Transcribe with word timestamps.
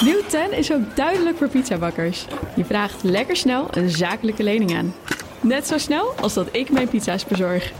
Nieuw 0.00 0.22
10 0.28 0.52
is 0.52 0.72
ook 0.72 0.96
duidelijk 0.96 1.36
voor 1.36 1.48
pizzabakkers. 1.48 2.26
Je 2.56 2.64
vraagt 2.64 3.02
lekker 3.02 3.36
snel 3.36 3.68
een 3.70 3.90
zakelijke 3.90 4.42
lening 4.42 4.76
aan. 4.76 4.94
Net 5.40 5.66
zo 5.66 5.78
snel 5.78 6.12
als 6.20 6.34
dat 6.34 6.48
ik 6.52 6.70
mijn 6.70 6.88
pizza's 6.88 7.24
bezorg. 7.24 7.72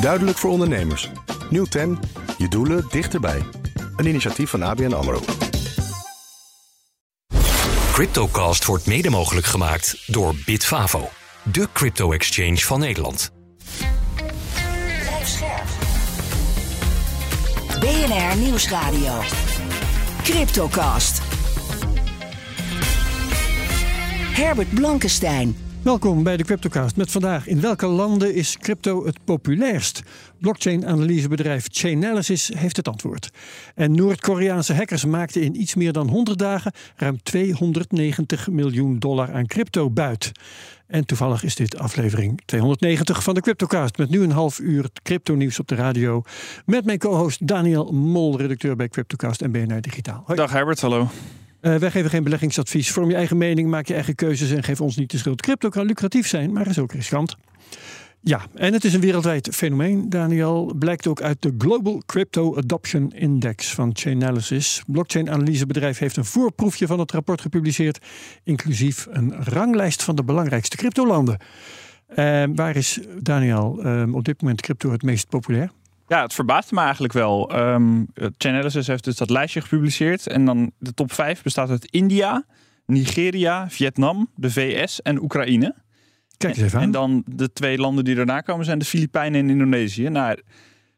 Duidelijk 0.00 0.38
voor 0.38 0.50
ondernemers. 0.50 1.10
Nieuw 1.50 1.64
10. 1.64 1.98
Je 2.38 2.48
doelen 2.48 2.86
dichterbij. 2.90 3.42
Een 3.96 4.06
initiatief 4.06 4.50
van 4.50 4.62
ABN 4.62 4.92
AMRO. 4.92 5.20
Cryptocast 7.92 8.64
wordt 8.64 8.86
mede 8.86 9.10
mogelijk 9.10 9.46
gemaakt 9.46 10.02
door 10.06 10.34
Bitfavo, 10.46 11.08
de 11.42 11.68
crypto-exchange 11.72 12.58
van 12.58 12.80
Nederland. 12.80 13.35
BNR 17.86 18.38
Nieuwsradio. 18.38 19.20
Cryptocast. 20.22 21.22
Herbert 24.34 24.74
Blankenstein. 24.74 25.56
Welkom 25.82 26.22
bij 26.22 26.36
de 26.36 26.44
Cryptocast 26.44 26.96
met 26.96 27.10
vandaag 27.10 27.46
in 27.46 27.60
welke 27.60 27.86
landen 27.86 28.34
is 28.34 28.58
crypto 28.58 29.04
het 29.04 29.24
populairst? 29.24 30.02
Blockchain-analysebedrijf 30.40 31.66
Chainalysis 31.70 32.50
heeft 32.54 32.76
het 32.76 32.88
antwoord. 32.88 33.30
En 33.74 33.92
Noord-Koreaanse 33.94 34.74
hackers 34.74 35.04
maakten 35.04 35.42
in 35.42 35.60
iets 35.60 35.74
meer 35.74 35.92
dan 35.92 36.08
100 36.08 36.38
dagen 36.38 36.72
ruim 36.96 37.22
290 37.22 38.48
miljoen 38.48 38.98
dollar 38.98 39.32
aan 39.32 39.46
crypto 39.46 39.90
buit. 39.90 40.32
En 40.86 41.06
toevallig 41.06 41.42
is 41.42 41.54
dit 41.54 41.78
aflevering 41.78 42.42
290 42.44 43.22
van 43.22 43.34
de 43.34 43.40
Cryptocast 43.40 43.98
met 43.98 44.10
nu 44.10 44.22
een 44.22 44.30
half 44.30 44.58
uur 44.58 44.88
crypto 45.02 45.34
nieuws 45.34 45.58
op 45.58 45.68
de 45.68 45.74
radio. 45.74 46.22
Met 46.64 46.84
mijn 46.84 46.98
co-host 46.98 47.46
Daniel 47.46 47.92
Mol, 47.92 48.38
redacteur 48.38 48.76
bij 48.76 48.88
Cryptocast 48.88 49.42
en 49.42 49.52
BNR 49.52 49.80
Digitaal. 49.80 50.22
Hoi. 50.26 50.38
Dag 50.38 50.52
Herbert, 50.52 50.80
hallo. 50.80 51.08
Uh, 51.60 51.74
wij 51.76 51.90
geven 51.90 52.10
geen 52.10 52.22
beleggingsadvies. 52.22 52.90
Vorm 52.90 53.08
je 53.08 53.16
eigen 53.16 53.36
mening, 53.36 53.68
maak 53.68 53.86
je 53.86 53.94
eigen 53.94 54.14
keuzes 54.14 54.50
en 54.50 54.62
geef 54.62 54.80
ons 54.80 54.96
niet 54.96 55.10
de 55.10 55.18
schuld. 55.18 55.42
Crypto 55.42 55.68
kan 55.68 55.86
lucratief 55.86 56.28
zijn, 56.28 56.52
maar 56.52 56.66
is 56.66 56.78
ook 56.78 56.92
riskant. 56.92 57.36
Ja, 58.28 58.40
en 58.54 58.72
het 58.72 58.84
is 58.84 58.94
een 58.94 59.00
wereldwijd 59.00 59.48
fenomeen, 59.54 60.10
Daniel. 60.10 60.74
Blijkt 60.78 61.06
ook 61.06 61.20
uit 61.20 61.42
de 61.42 61.54
Global 61.58 62.02
Crypto 62.06 62.56
Adoption 62.56 63.12
Index 63.12 63.74
van 63.74 63.90
Chainalysis. 63.92 64.82
Blockchain-analysebedrijf 64.86 65.98
heeft 65.98 66.16
een 66.16 66.24
voorproefje 66.24 66.86
van 66.86 66.98
het 66.98 67.12
rapport 67.12 67.40
gepubliceerd, 67.40 67.98
inclusief 68.44 69.06
een 69.10 69.44
ranglijst 69.44 70.02
van 70.02 70.16
de 70.16 70.24
belangrijkste 70.24 70.76
cryptolanden. 70.76 71.38
Uh, 72.10 72.44
waar 72.54 72.76
is, 72.76 73.00
Daniel, 73.18 73.86
uh, 73.86 74.14
op 74.14 74.24
dit 74.24 74.40
moment 74.40 74.60
crypto 74.60 74.90
het 74.90 75.02
meest 75.02 75.28
populair? 75.28 75.70
Ja, 76.08 76.22
het 76.22 76.34
verbaast 76.34 76.72
me 76.72 76.80
eigenlijk 76.80 77.12
wel. 77.12 77.58
Um, 77.58 78.06
Chainalysis 78.38 78.86
heeft 78.86 79.04
dus 79.04 79.16
dat 79.16 79.30
lijstje 79.30 79.60
gepubliceerd. 79.60 80.26
En 80.26 80.44
dan 80.44 80.72
de 80.78 80.94
top 80.94 81.12
5 81.12 81.42
bestaat 81.42 81.70
uit 81.70 81.90
India, 81.90 82.44
Nigeria, 82.86 83.70
Vietnam, 83.70 84.30
de 84.34 84.50
VS 84.50 85.02
en 85.02 85.22
Oekraïne. 85.22 85.74
Kijk 86.36 86.56
eens 86.56 86.64
even 86.64 86.78
aan. 86.78 86.84
En 86.84 86.90
dan 86.90 87.22
de 87.26 87.52
twee 87.52 87.78
landen 87.78 88.04
die 88.04 88.14
daarna 88.14 88.40
komen 88.40 88.64
zijn 88.64 88.78
de 88.78 88.84
Filipijnen 88.84 89.40
en 89.40 89.50
Indonesië. 89.50 90.08
Nou, 90.08 90.36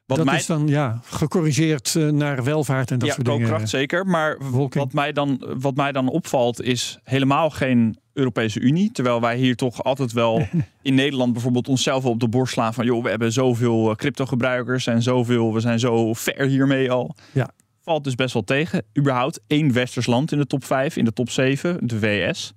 wat 0.09 0.17
dat 0.17 0.27
mij... 0.27 0.37
is 0.37 0.47
dan 0.47 0.69
ja, 0.69 1.01
gecorrigeerd 1.05 1.95
uh, 1.95 2.11
naar 2.11 2.45
welvaart 2.45 2.91
en 2.91 2.99
dat 2.99 3.09
ja, 3.09 3.15
soort 3.15 3.27
dingen. 3.27 3.41
koopkracht 3.41 3.69
zeker. 3.69 4.07
Maar 4.07 4.37
wat 4.51 4.93
mij, 4.93 5.13
dan, 5.13 5.45
wat 5.59 5.75
mij 5.75 5.93
dan 5.93 6.09
opvalt 6.09 6.63
is 6.63 6.99
helemaal 7.05 7.51
geen 7.51 7.99
Europese 8.13 8.61
Unie. 8.61 8.93
Terwijl 8.93 9.21
wij 9.21 9.37
hier 9.37 9.57
toch 9.57 9.85
altijd 9.85 10.13
wel 10.13 10.49
in 10.83 10.95
Nederland 10.95 11.33
bijvoorbeeld 11.33 11.69
onszelf 11.69 12.05
op 12.05 12.21
de 12.21 12.29
borst 12.29 12.53
slaan 12.53 12.75
van... 12.75 12.85
joh, 12.85 13.03
we 13.03 13.09
hebben 13.09 13.33
zoveel 13.33 13.95
crypto 13.97 14.27
gebruikers 14.27 14.87
en 14.87 15.03
zoveel, 15.03 15.55
we 15.55 15.61
zijn 15.61 15.79
zo 15.79 16.13
ver 16.15 16.47
hiermee 16.47 16.91
al. 16.91 17.15
Ja. 17.33 17.51
Valt 17.83 18.05
dus 18.05 18.15
best 18.15 18.33
wel 18.33 18.45
tegen. 18.45 18.83
Überhaupt 18.99 19.41
één 19.47 19.73
westers 19.73 20.07
land 20.07 20.33
in 20.33 20.39
de 20.39 20.47
top 20.47 20.65
5, 20.65 20.97
in 20.97 21.05
de 21.05 21.13
top 21.13 21.31
7, 21.31 21.87
de 21.87 21.99
VS. 21.99 22.53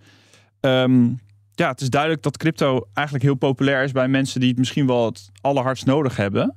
Um, 0.61 1.19
ja, 1.61 1.69
het 1.69 1.81
is 1.81 1.89
duidelijk 1.89 2.21
dat 2.23 2.37
crypto 2.37 2.87
eigenlijk 2.93 3.25
heel 3.25 3.35
populair 3.35 3.83
is 3.83 3.91
bij 3.91 4.07
mensen 4.07 4.39
die 4.39 4.49
het 4.49 4.57
misschien 4.57 4.87
wel 4.87 5.05
het 5.05 5.31
allerhardst 5.41 5.85
nodig 5.85 6.15
hebben. 6.15 6.55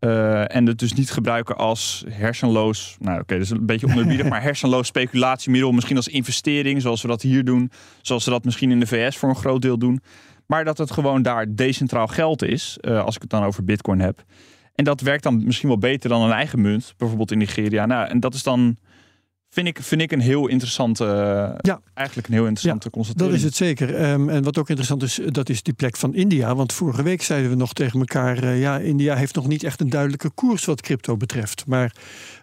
Uh, 0.00 0.54
en 0.54 0.66
het 0.66 0.78
dus 0.78 0.92
niet 0.92 1.10
gebruiken 1.10 1.56
als 1.56 2.04
hersenloos, 2.08 2.96
nou 2.98 3.12
oké, 3.12 3.22
okay, 3.22 3.38
dat 3.38 3.46
is 3.46 3.52
een 3.52 3.66
beetje 3.66 3.86
onderbiedig, 3.86 4.28
maar 4.30 4.42
hersenloos 4.42 4.86
speculatiemiddel. 4.86 5.72
Misschien 5.72 5.96
als 5.96 6.08
investering, 6.08 6.82
zoals 6.82 7.02
we 7.02 7.08
dat 7.08 7.22
hier 7.22 7.44
doen. 7.44 7.70
Zoals 8.00 8.24
ze 8.24 8.30
dat 8.30 8.44
misschien 8.44 8.70
in 8.70 8.80
de 8.80 8.86
VS 8.86 9.16
voor 9.16 9.28
een 9.28 9.36
groot 9.36 9.62
deel 9.62 9.78
doen. 9.78 10.00
Maar 10.46 10.64
dat 10.64 10.78
het 10.78 10.90
gewoon 10.90 11.22
daar 11.22 11.54
decentraal 11.54 12.06
geld 12.06 12.42
is, 12.42 12.78
uh, 12.80 13.04
als 13.04 13.14
ik 13.14 13.22
het 13.22 13.30
dan 13.30 13.44
over 13.44 13.64
bitcoin 13.64 14.00
heb. 14.00 14.24
En 14.74 14.84
dat 14.84 15.00
werkt 15.00 15.22
dan 15.22 15.44
misschien 15.44 15.68
wel 15.68 15.78
beter 15.78 16.08
dan 16.08 16.22
een 16.22 16.32
eigen 16.32 16.60
munt, 16.60 16.94
bijvoorbeeld 16.96 17.30
in 17.30 17.38
Nigeria. 17.38 17.86
Nou, 17.86 18.08
en 18.08 18.20
dat 18.20 18.34
is 18.34 18.42
dan 18.42 18.76
vind 19.52 19.66
ik, 19.66 19.78
vind 19.82 20.00
ik 20.00 20.12
een 20.12 20.20
heel 20.20 20.48
interessante, 20.48 21.04
ja. 21.60 21.80
eigenlijk 21.94 22.28
een 22.28 22.34
heel 22.34 22.46
interessante 22.46 22.86
ja, 22.86 22.90
constatering. 22.90 23.30
Dat 23.30 23.38
is 23.38 23.44
het 23.44 23.56
zeker. 23.56 24.10
Um, 24.12 24.28
en 24.28 24.42
wat 24.42 24.58
ook 24.58 24.68
interessant 24.68 25.02
is, 25.02 25.20
dat 25.26 25.48
is 25.48 25.62
die 25.62 25.74
plek 25.74 25.96
van 25.96 26.14
India. 26.14 26.54
Want 26.54 26.72
vorige 26.72 27.02
week 27.02 27.22
zeiden 27.22 27.50
we 27.50 27.56
nog 27.56 27.72
tegen 27.72 27.98
elkaar, 27.98 28.44
uh, 28.44 28.60
ja, 28.60 28.78
India 28.78 29.14
heeft 29.16 29.34
nog 29.34 29.46
niet 29.46 29.64
echt 29.64 29.80
een 29.80 29.90
duidelijke 29.90 30.30
koers 30.30 30.64
wat 30.64 30.80
crypto 30.80 31.16
betreft. 31.16 31.66
Maar 31.66 31.94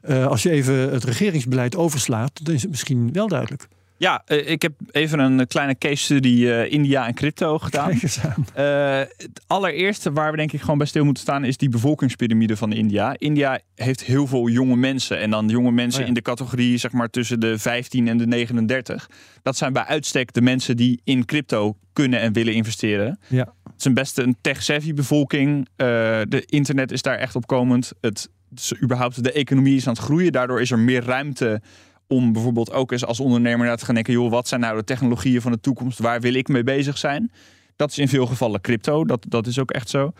uh, 0.09 0.27
als 0.27 0.43
je 0.43 0.49
even 0.49 0.75
het 0.75 1.03
regeringsbeleid 1.03 1.75
overslaat, 1.75 2.45
dan 2.45 2.53
is 2.53 2.61
het 2.61 2.71
misschien 2.71 3.11
wel 3.11 3.27
duidelijk. 3.27 3.67
Ja, 3.99 4.23
uh, 4.27 4.49
ik 4.49 4.61
heb 4.61 4.73
even 4.91 5.19
een 5.19 5.47
kleine 5.47 5.77
case 5.77 6.03
study 6.03 6.27
uh, 6.27 6.71
India 6.71 7.07
en 7.07 7.13
crypto 7.13 7.57
gedaan. 7.57 7.91
Uh, 7.91 8.97
het 8.97 9.41
allereerste 9.47 10.11
waar 10.11 10.31
we 10.31 10.37
denk 10.37 10.51
ik 10.51 10.61
gewoon 10.61 10.77
bij 10.77 10.87
stil 10.87 11.05
moeten 11.05 11.23
staan 11.23 11.43
is 11.43 11.57
die 11.57 11.69
bevolkingspyramide 11.69 12.57
van 12.57 12.71
India. 12.71 13.15
India 13.17 13.59
heeft 13.75 14.03
heel 14.03 14.27
veel 14.27 14.47
jonge 14.47 14.75
mensen 14.75 15.19
en 15.19 15.29
dan 15.29 15.47
jonge 15.47 15.71
mensen 15.71 15.99
oh 15.99 16.01
ja. 16.01 16.07
in 16.07 16.13
de 16.13 16.21
categorie 16.21 16.77
zeg 16.77 16.91
maar 16.91 17.09
tussen 17.09 17.39
de 17.39 17.57
15 17.59 18.07
en 18.07 18.17
de 18.17 18.27
39. 18.27 19.09
Dat 19.41 19.57
zijn 19.57 19.73
bij 19.73 19.83
uitstek 19.83 20.33
de 20.33 20.41
mensen 20.41 20.77
die 20.77 21.01
in 21.03 21.25
crypto 21.25 21.77
kunnen 21.93 22.19
en 22.19 22.33
willen 22.33 22.53
investeren. 22.53 23.19
Ja. 23.27 23.53
Het 23.63 23.73
is 23.77 23.85
een 23.85 23.93
beste 23.93 24.23
een 24.23 24.37
tech-savvy 24.41 24.93
bevolking. 24.93 25.67
de 25.75 26.43
internet 26.45 26.91
is 26.91 27.01
daar 27.01 27.17
echt 27.17 27.35
opkomend. 27.35 27.91
Het, 28.01 28.29
dus 28.49 28.81
überhaupt 28.81 29.23
de 29.23 29.31
economie 29.31 29.75
is 29.75 29.87
aan 29.87 29.93
het 29.93 30.03
groeien. 30.03 30.31
Daardoor 30.31 30.61
is 30.61 30.71
er 30.71 30.79
meer 30.79 31.03
ruimte 31.03 31.61
om 32.09 32.33
bijvoorbeeld 32.33 32.71
ook 32.71 32.91
eens 32.91 33.05
als 33.05 33.19
ondernemer 33.19 33.67
naar 33.67 33.77
te 33.77 33.85
gaan 33.85 33.95
denken: 33.95 34.13
joh, 34.13 34.31
wat 34.31 34.47
zijn 34.47 34.61
nou 34.61 34.77
de 34.77 34.83
technologieën 34.83 35.41
van 35.41 35.51
de 35.51 35.59
toekomst? 35.59 35.99
Waar 35.99 36.21
wil 36.21 36.33
ik 36.33 36.47
mee 36.47 36.63
bezig 36.63 36.97
zijn? 36.97 37.31
Dat 37.75 37.91
is 37.91 37.97
in 37.97 38.07
veel 38.07 38.25
gevallen 38.25 38.61
crypto. 38.61 39.05
Dat, 39.05 39.25
dat 39.27 39.47
is 39.47 39.59
ook 39.59 39.71
echt 39.71 39.89
zo. 39.89 40.11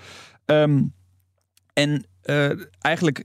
Um, 0.46 0.94
en 1.74 2.06
uh, 2.26 2.52
eigenlijk, 2.80 3.24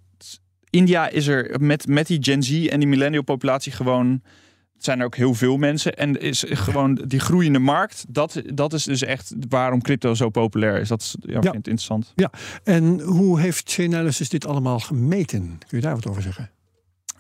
India 0.70 1.08
is 1.08 1.26
er 1.26 1.60
met, 1.60 1.86
met 1.86 2.06
die 2.06 2.22
Gen 2.22 2.42
Z 2.42 2.66
en 2.66 2.78
die 2.78 2.88
millennial 2.88 3.22
populatie 3.22 3.72
gewoon. 3.72 4.22
Zijn 4.78 4.98
er 4.98 5.04
ook 5.04 5.16
heel 5.16 5.34
veel 5.34 5.56
mensen. 5.56 5.96
En 5.96 6.20
is 6.20 6.44
gewoon 6.48 6.94
die 7.06 7.20
groeiende 7.20 7.58
markt. 7.58 8.04
Dat, 8.08 8.42
dat 8.54 8.72
is 8.72 8.84
dus 8.84 9.02
echt 9.02 9.34
waarom 9.48 9.82
crypto 9.82 10.14
zo 10.14 10.28
populair 10.30 10.80
is. 10.80 10.88
Dat 10.88 11.00
is, 11.00 11.16
ja, 11.20 11.32
ja. 11.32 11.40
vind 11.40 11.46
ik 11.46 11.54
interessant. 11.54 12.12
Ja, 12.14 12.30
en 12.64 13.00
hoe 13.00 13.40
heeft 13.40 13.70
Chainalysis 13.70 14.28
dit 14.28 14.46
allemaal 14.46 14.80
gemeten? 14.80 15.58
Kun 15.66 15.78
je 15.78 15.80
daar 15.80 15.94
wat 15.94 16.06
over 16.06 16.22
zeggen? 16.22 16.50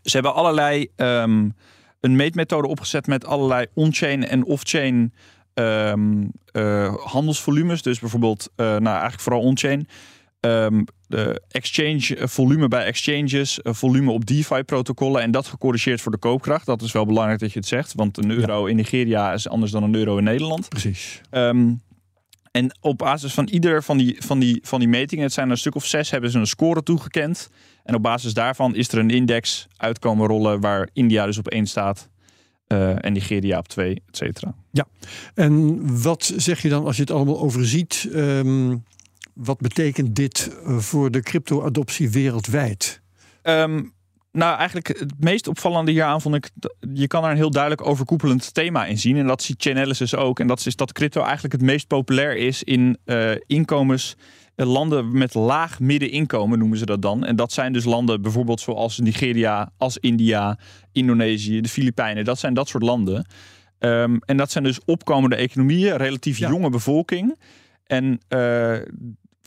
Ze 0.04 0.12
hebben 0.12 0.34
allerlei 0.34 0.88
um, 0.96 1.54
een 2.00 2.16
meetmethode 2.16 2.68
opgezet 2.68 3.06
met 3.06 3.26
allerlei 3.26 3.66
on-chain 3.74 4.26
en 4.26 4.44
off-chain 4.44 5.12
um, 5.54 6.32
uh, 6.52 6.94
handelsvolumes. 6.94 7.82
Dus 7.82 7.98
bijvoorbeeld, 7.98 8.50
uh, 8.56 8.66
nou 8.66 8.84
eigenlijk 8.86 9.20
vooral 9.20 9.42
on-chain. 9.42 9.88
Um, 10.40 10.84
de 11.06 11.42
exchange 11.48 12.28
volume 12.28 12.68
bij 12.68 12.84
exchanges, 12.84 13.58
volume 13.62 14.10
op 14.10 14.26
DeFi-protocollen 14.26 15.22
en 15.22 15.30
dat 15.30 15.46
gecorrigeerd 15.46 16.00
voor 16.00 16.12
de 16.12 16.18
koopkracht. 16.18 16.66
Dat 16.66 16.82
is 16.82 16.92
wel 16.92 17.06
belangrijk 17.06 17.40
dat 17.40 17.52
je 17.52 17.58
het 17.58 17.68
zegt, 17.68 17.92
want 17.94 18.16
een 18.16 18.30
euro 18.30 18.64
ja. 18.64 18.70
in 18.70 18.76
Nigeria 18.76 19.32
is 19.32 19.48
anders 19.48 19.72
dan 19.72 19.82
een 19.82 19.94
euro 19.94 20.16
in 20.18 20.24
Nederland. 20.24 20.68
Precies. 20.68 21.20
Um, 21.30 21.82
en 22.50 22.78
op 22.80 22.98
basis 22.98 23.34
van 23.34 23.48
ieder 23.48 23.82
van 23.82 23.96
die, 23.96 24.16
van, 24.18 24.38
die, 24.38 24.60
van 24.62 24.78
die 24.78 24.88
metingen, 24.88 25.24
het 25.24 25.32
zijn 25.32 25.46
er 25.46 25.52
een 25.52 25.58
stuk 25.58 25.74
of 25.74 25.86
zes, 25.86 26.10
hebben 26.10 26.30
ze 26.30 26.38
een 26.38 26.46
score 26.46 26.82
toegekend. 26.82 27.50
En 27.84 27.94
op 27.94 28.02
basis 28.02 28.34
daarvan 28.34 28.74
is 28.74 28.88
er 28.88 28.98
een 28.98 29.10
index 29.10 29.66
uitkomen 29.76 30.26
rollen 30.26 30.60
waar 30.60 30.88
India 30.92 31.26
dus 31.26 31.38
op 31.38 31.48
één 31.48 31.66
staat. 31.66 32.08
Uh, 32.68 33.04
en 33.04 33.12
Nigeria 33.12 33.58
op 33.58 33.68
twee, 33.68 34.02
et 34.06 34.16
cetera. 34.16 34.54
Ja, 34.70 34.86
en 35.34 36.02
wat 36.02 36.32
zeg 36.36 36.62
je 36.62 36.68
dan 36.68 36.84
als 36.84 36.96
je 36.96 37.02
het 37.02 37.10
allemaal 37.10 37.40
overziet? 37.40 38.08
Um, 38.12 38.84
wat 39.34 39.58
betekent 39.58 40.16
dit 40.16 40.56
voor 40.64 41.10
de 41.10 41.20
crypto-adoptie 41.20 42.10
wereldwijd? 42.10 43.00
Um, 43.42 43.92
nou, 44.34 44.56
eigenlijk 44.58 44.88
het 44.88 45.12
meest 45.18 45.48
opvallende 45.48 45.90
hieraan 45.90 46.20
vond 46.20 46.34
ik... 46.34 46.50
je 46.94 47.06
kan 47.06 47.24
er 47.24 47.30
een 47.30 47.36
heel 47.36 47.50
duidelijk 47.50 47.86
overkoepelend 47.86 48.54
thema 48.54 48.86
in 48.86 48.98
zien. 48.98 49.16
En 49.16 49.26
dat 49.26 49.42
ziet 49.42 49.62
Chainalysis 49.62 50.14
ook. 50.14 50.40
En 50.40 50.46
dat 50.46 50.66
is 50.66 50.76
dat 50.76 50.92
crypto 50.92 51.22
eigenlijk 51.22 51.52
het 51.52 51.62
meest 51.62 51.86
populair 51.86 52.36
is 52.36 52.62
in 52.62 52.98
uh, 53.04 53.30
inkomens... 53.46 54.16
landen 54.54 55.18
met 55.18 55.34
laag 55.34 55.80
middeninkomen 55.80 56.58
noemen 56.58 56.78
ze 56.78 56.86
dat 56.86 57.02
dan. 57.02 57.24
En 57.24 57.36
dat 57.36 57.52
zijn 57.52 57.72
dus 57.72 57.84
landen 57.84 58.22
bijvoorbeeld 58.22 58.60
zoals 58.60 58.98
Nigeria, 58.98 59.70
als 59.76 59.98
India, 59.98 60.58
Indonesië, 60.92 61.60
de 61.60 61.68
Filipijnen. 61.68 62.24
Dat 62.24 62.38
zijn 62.38 62.54
dat 62.54 62.68
soort 62.68 62.82
landen. 62.82 63.26
Um, 63.78 64.18
en 64.24 64.36
dat 64.36 64.50
zijn 64.50 64.64
dus 64.64 64.84
opkomende 64.84 65.36
economieën, 65.36 65.96
relatief 65.96 66.38
ja. 66.38 66.48
jonge 66.48 66.70
bevolking. 66.70 67.38
En 67.86 68.20
uh, 68.28 68.76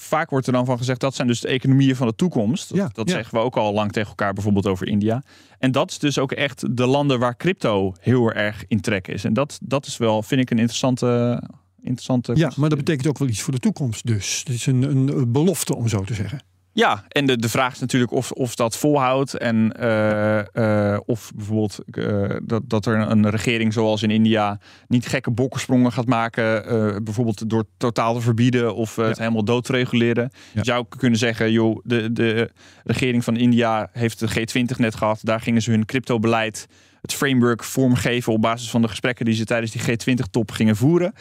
vaak 0.02 0.30
wordt 0.30 0.48
er 0.48 0.54
dan 0.54 0.66
van 0.66 0.78
gezegd 0.78 1.00
dat 1.00 1.16
zijn 1.16 1.28
dus 1.28 1.40
de 1.40 1.48
economieën 1.48 1.96
van 1.96 2.08
de 2.08 2.16
toekomst. 2.16 2.70
Dat, 2.70 2.78
Ja, 2.78 2.90
dat 2.94 3.10
ja. 3.10 3.16
zeggen 3.16 3.38
we 3.38 3.44
ook 3.44 3.58
al 3.58 3.74
lang 3.74 3.92
tegen 3.92 4.10
elkaar, 4.10 4.34
bijvoorbeeld 4.34 4.68
over 4.68 4.88
India. 4.88 5.24
En 5.60 5.72
dat 5.72 5.92
is 5.92 6.00
dus 6.00 6.20
ook 6.20 6.32
echt 6.32 6.78
de 6.78 6.86
landen 6.86 7.20
waar 7.20 7.38
crypto 7.38 7.94
heel 8.00 8.32
erg 8.32 8.64
in 8.68 8.82
trek 8.82 9.08
is. 9.08 9.24
En 9.24 9.34
dat, 9.34 9.60
dat 9.62 9.86
is 9.86 9.98
wel, 9.98 10.24
vind 10.24 10.42
ik, 10.42 10.50
een 10.50 10.58
interessante. 10.58 11.42
interessante 11.82 12.36
Ja, 12.36 12.52
maar 12.56 12.70
dat 12.70 12.78
betekent 12.78 13.08
ook 13.08 13.18
wel 13.18 13.28
iets 13.28 13.42
voor 13.42 13.54
de 13.54 13.60
toekomst 13.60 14.06
dus. 14.06 14.40
Het 14.46 14.56
is 14.56 14.66
een, 14.66 14.82
een 14.84 15.32
belofte 15.32 15.76
om 15.76 15.88
zo 15.88 16.04
te 16.04 16.14
zeggen. 16.14 16.42
Ja, 16.78 17.04
en 17.08 17.26
de, 17.26 17.38
de 17.38 17.50
vraag 17.50 17.74
is 17.74 17.80
natuurlijk 17.80 18.12
of, 18.12 18.32
of 18.32 18.56
dat 18.56 18.78
volhoudt. 18.78 19.34
En 19.34 19.72
eh, 19.72 20.94
eh, 20.94 21.00
of 21.06 21.32
bijvoorbeeld 21.36 21.80
eh, 21.92 22.36
dat, 22.44 22.62
dat 22.66 22.86
er 22.86 22.96
een 23.00 23.30
regering 23.30 23.74
zoals 23.74 24.04
in 24.04 24.12
India 24.12 24.60
niet 24.88 25.08
gekke 25.08 25.32
bokkensprongen 25.32 25.92
gaat 25.92 26.06
maken. 26.06 26.64
bijvoorbeeld 27.04 27.50
door 27.50 27.66
totaal 27.78 28.14
te 28.14 28.22
verbieden 28.22 28.76
of 28.76 28.96
het 28.96 29.18
helemaal 29.18 29.44
dood 29.44 29.64
te 29.64 29.72
reguleren. 29.72 30.32
Je 30.54 30.64
zou 30.64 30.86
kunnen 30.98 31.20
zeggen, 31.20 31.52
joh, 31.52 31.80
de, 31.84 32.14
de 32.14 32.52
regering 32.84 33.24
van 33.24 33.38
India 33.38 33.90
heeft 33.92 34.20
de 34.20 34.30
G20 34.30 34.78
net 34.78 34.96
gehad. 34.96 35.20
Daar 35.24 35.42
gingen 35.42 35.62
ze 35.62 35.72
hun 35.72 35.86
cryptobeleid, 35.86 36.68
het 37.02 37.14
framework 37.14 37.64
vormgeven 37.64 38.34
op 38.34 38.42
basis 38.42 38.70
van 38.70 38.82
de 38.82 38.88
gesprekken 38.88 39.26
die 39.26 39.36
ze 39.36 39.46
tijdens 39.46 39.72
die 39.72 39.82
G20-top 39.82 40.52
gingen 40.52 40.76
voeren. 40.76 41.14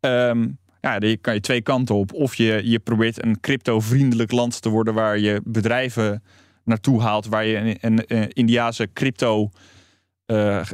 Ehm, 0.00 0.46
ja, 0.92 0.98
daar 0.98 1.16
kan 1.16 1.34
je 1.34 1.40
twee 1.40 1.62
kanten 1.62 1.94
op. 1.94 2.12
Of 2.12 2.34
je, 2.34 2.60
je 2.64 2.78
probeert 2.78 3.24
een 3.24 3.40
crypto-vriendelijk 3.40 4.32
land 4.32 4.62
te 4.62 4.68
worden 4.68 4.94
waar 4.94 5.18
je 5.18 5.40
bedrijven 5.44 6.22
naartoe 6.64 7.00
haalt, 7.02 7.26
waar 7.26 7.46
je 7.46 7.56
een, 7.56 7.76
een, 7.80 8.02
een 8.06 8.30
Indiase 8.32 8.88
crypto 8.92 9.50
eh, 10.26 10.66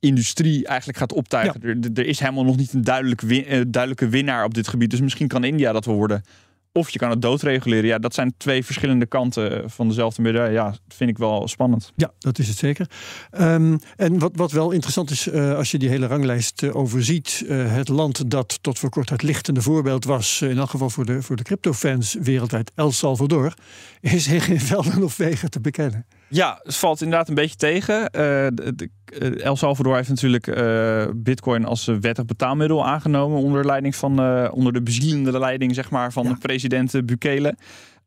industrie 0.00 0.66
eigenlijk 0.66 0.98
gaat 0.98 1.12
optuigen. 1.12 1.62
Er, 1.62 1.78
er 1.94 2.06
is 2.06 2.18
helemaal 2.18 2.44
nog 2.44 2.56
niet 2.56 2.72
een 2.72 2.84
duidelijk 2.84 3.20
win- 3.20 3.46
eh, 3.46 3.60
duidelijke 3.68 4.08
winnaar 4.08 4.44
op 4.44 4.54
dit 4.54 4.68
gebied. 4.68 4.90
Dus 4.90 5.00
misschien 5.00 5.28
kan 5.28 5.44
India 5.44 5.72
dat 5.72 5.84
wel 5.84 5.94
worden. 5.94 6.22
Of 6.72 6.90
je 6.90 6.98
kan 6.98 7.10
het 7.10 7.22
doodreguleren. 7.22 7.86
Ja, 7.86 7.98
dat 7.98 8.14
zijn 8.14 8.34
twee 8.36 8.64
verschillende 8.64 9.06
kanten 9.06 9.70
van 9.70 9.88
dezelfde 9.88 10.22
medaille. 10.22 10.52
Ja, 10.52 10.64
dat 10.64 10.80
vind 10.88 11.10
ik 11.10 11.18
wel 11.18 11.48
spannend. 11.48 11.92
Ja, 11.96 12.12
dat 12.18 12.38
is 12.38 12.48
het 12.48 12.56
zeker. 12.56 12.90
Ehm, 13.30 13.76
en 13.96 14.18
wat, 14.18 14.30
wat 14.34 14.52
wel 14.52 14.70
interessant 14.70 15.10
is, 15.10 15.28
eh, 15.28 15.56
als 15.56 15.70
je 15.70 15.78
die 15.78 15.88
hele 15.88 16.06
ranglijst 16.06 16.62
eh, 16.62 16.76
overziet, 16.76 17.44
eh, 17.48 17.74
het 17.74 17.88
land 17.88 18.30
dat 18.30 18.58
tot 18.60 18.78
voor 18.78 18.90
kort 18.90 19.10
het 19.10 19.22
lichtende 19.22 19.62
voorbeeld 19.62 20.04
was, 20.04 20.42
in 20.42 20.58
elk 20.58 20.70
geval 20.70 20.90
voor 20.90 21.04
de, 21.04 21.22
voor 21.22 21.36
de 21.36 21.42
cryptofans 21.42 22.16
wereldwijd, 22.20 22.72
El 22.74 22.92
Salvador, 22.92 23.54
is 24.00 24.26
in 24.32 24.40
geen 24.40 24.60
velden 24.60 25.02
of 25.02 25.16
wegen 25.16 25.50
te 25.50 25.60
bekennen. 25.60 26.06
Ja, 26.32 26.60
het 26.62 26.76
valt 26.76 27.00
inderdaad 27.02 27.28
een 27.28 27.34
beetje 27.34 27.56
tegen. 27.56 28.10
Eh, 28.10 28.20
de- 28.54 28.72
de- 28.76 28.90
eh, 29.18 29.44
El 29.44 29.56
Salvador 29.56 29.96
heeft 29.96 30.08
natuurlijk 30.08 30.46
eh, 30.46 31.04
Bitcoin 31.14 31.64
als 31.64 31.84
wettig 32.00 32.24
betaalmiddel 32.24 32.86
aangenomen 32.86 33.38
onder 33.38 33.66
leiding 33.66 33.96
van 33.96 34.50
onder 34.50 34.72
de 34.72 34.82
bezielende 34.82 35.38
leiding 35.38 35.74
zeg 35.74 35.90
maar 35.90 36.12
van 36.12 36.24
Ja. 36.24 36.30
de 36.32 36.38
president 36.38 37.06
Bukele. 37.06 37.54